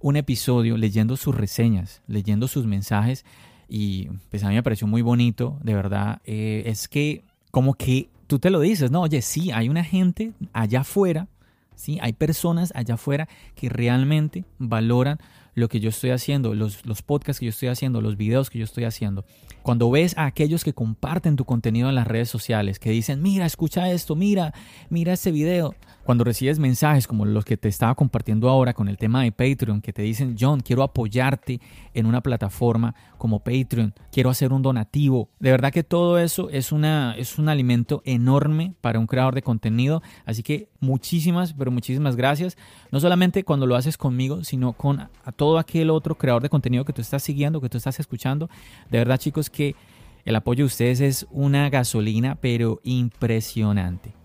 un 0.00 0.16
episodio 0.16 0.76
leyendo 0.76 1.16
sus 1.16 1.34
reseñas, 1.34 2.02
leyendo 2.08 2.48
sus 2.48 2.66
mensajes 2.66 3.24
y 3.68 4.08
pues 4.30 4.42
a 4.42 4.48
mí 4.48 4.54
me 4.54 4.62
pareció 4.62 4.86
muy 4.86 5.02
bonito, 5.02 5.58
de 5.62 5.74
verdad. 5.74 6.20
Eh, 6.24 6.64
es 6.66 6.88
que 6.88 7.22
como 7.52 7.74
que 7.74 8.08
tú 8.28 8.38
te 8.38 8.50
lo 8.50 8.60
dices, 8.60 8.92
¿no? 8.92 9.02
Oye, 9.02 9.22
sí, 9.22 9.50
hay 9.50 9.68
una 9.68 9.82
gente 9.82 10.32
allá 10.52 10.80
afuera, 10.80 11.26
¿sí? 11.74 11.98
Hay 12.00 12.12
personas 12.12 12.72
allá 12.76 12.94
afuera 12.94 13.28
que 13.56 13.68
realmente 13.68 14.44
valoran 14.58 15.18
lo 15.54 15.68
que 15.68 15.80
yo 15.80 15.88
estoy 15.88 16.10
haciendo, 16.10 16.54
los, 16.54 16.86
los 16.86 17.02
podcasts 17.02 17.40
que 17.40 17.46
yo 17.46 17.50
estoy 17.50 17.68
haciendo, 17.68 18.00
los 18.00 18.16
videos 18.16 18.50
que 18.50 18.58
yo 18.58 18.64
estoy 18.64 18.84
haciendo. 18.84 19.24
Cuando 19.62 19.90
ves 19.90 20.16
a 20.16 20.26
aquellos 20.26 20.62
que 20.62 20.72
comparten 20.72 21.34
tu 21.34 21.44
contenido 21.44 21.88
en 21.88 21.96
las 21.96 22.06
redes 22.06 22.28
sociales, 22.28 22.78
que 22.78 22.90
dicen, 22.90 23.22
mira, 23.22 23.44
escucha 23.44 23.90
esto, 23.90 24.14
mira, 24.14 24.54
mira 24.88 25.14
este 25.14 25.32
video, 25.32 25.74
cuando 26.08 26.24
recibes 26.24 26.58
mensajes 26.58 27.06
como 27.06 27.26
los 27.26 27.44
que 27.44 27.58
te 27.58 27.68
estaba 27.68 27.94
compartiendo 27.94 28.48
ahora 28.48 28.72
con 28.72 28.88
el 28.88 28.96
tema 28.96 29.24
de 29.24 29.30
Patreon, 29.30 29.82
que 29.82 29.92
te 29.92 30.00
dicen, 30.00 30.36
John, 30.40 30.60
quiero 30.60 30.82
apoyarte 30.82 31.60
en 31.92 32.06
una 32.06 32.22
plataforma 32.22 32.94
como 33.18 33.40
Patreon, 33.40 33.92
quiero 34.10 34.30
hacer 34.30 34.54
un 34.54 34.62
donativo. 34.62 35.28
De 35.38 35.50
verdad 35.50 35.70
que 35.70 35.84
todo 35.84 36.18
eso 36.18 36.48
es, 36.48 36.72
una, 36.72 37.14
es 37.18 37.38
un 37.38 37.50
alimento 37.50 38.00
enorme 38.06 38.72
para 38.80 38.98
un 38.98 39.06
creador 39.06 39.34
de 39.34 39.42
contenido. 39.42 40.02
Así 40.24 40.42
que 40.42 40.70
muchísimas, 40.80 41.52
pero 41.52 41.70
muchísimas 41.70 42.16
gracias. 42.16 42.56
No 42.90 43.00
solamente 43.00 43.44
cuando 43.44 43.66
lo 43.66 43.76
haces 43.76 43.98
conmigo, 43.98 44.44
sino 44.44 44.72
con 44.72 45.00
a 45.00 45.32
todo 45.32 45.58
aquel 45.58 45.90
otro 45.90 46.16
creador 46.16 46.42
de 46.42 46.48
contenido 46.48 46.86
que 46.86 46.94
tú 46.94 47.02
estás 47.02 47.22
siguiendo, 47.22 47.60
que 47.60 47.68
tú 47.68 47.76
estás 47.76 48.00
escuchando. 48.00 48.48
De 48.90 48.96
verdad 48.96 49.18
chicos 49.18 49.50
que 49.50 49.76
el 50.24 50.36
apoyo 50.36 50.64
de 50.64 50.68
ustedes 50.68 51.02
es 51.02 51.26
una 51.30 51.68
gasolina, 51.68 52.34
pero 52.40 52.80
impresionante. 52.82 54.17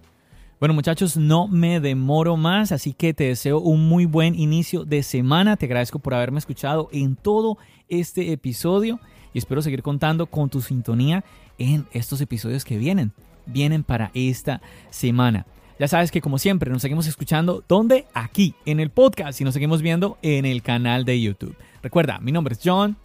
Bueno 0.64 0.76
muchachos, 0.76 1.18
no 1.18 1.50
me 1.50 1.82
demoro 1.82 2.38
más, 2.38 2.72
así 2.72 2.94
que 2.94 3.14
te 3.14 3.26
deseo 3.26 3.60
un 3.60 3.90
muy 3.90 4.06
buen 4.06 4.34
inicio 4.34 4.86
de 4.86 5.04
semana. 5.04 5.58
Te 5.58 5.66
agradezco 5.66 6.00
por 6.00 6.14
haberme 6.14 6.40
escuchado 6.40 6.88
en 6.94 7.18
todo 7.18 7.58
este 7.90 8.32
episodio 8.32 9.02
y 9.34 9.40
espero 9.40 9.62
seguir 9.62 9.84
contando 9.84 10.26
con 10.26 10.50
tu 10.50 10.62
sintonía 10.62 11.26
en 11.58 11.86
estos 11.92 12.22
episodios 12.22 12.64
que 12.64 12.78
vienen. 12.78 13.12
Vienen 13.46 13.84
para 13.84 14.10
esta 14.14 14.62
semana. 14.90 15.46
Ya 15.80 15.90
sabes 15.90 16.12
que 16.12 16.22
como 16.22 16.40
siempre 16.40 16.72
nos 16.72 16.82
seguimos 16.82 17.08
escuchando, 17.08 17.62
¿dónde? 17.68 18.06
Aquí, 18.14 18.56
en 18.66 18.80
el 18.80 18.90
podcast 18.90 19.42
y 19.42 19.44
nos 19.44 19.56
seguimos 19.56 19.82
viendo 19.82 20.18
en 20.22 20.46
el 20.46 20.62
canal 20.62 21.04
de 21.04 21.20
YouTube. 21.20 21.58
Recuerda, 21.82 22.20
mi 22.20 22.32
nombre 22.32 22.54
es 22.54 22.62
John. 22.64 22.96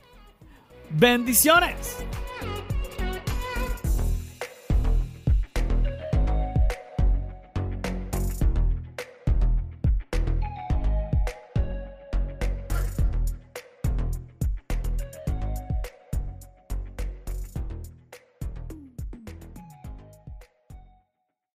Bendiciones. 0.91 1.97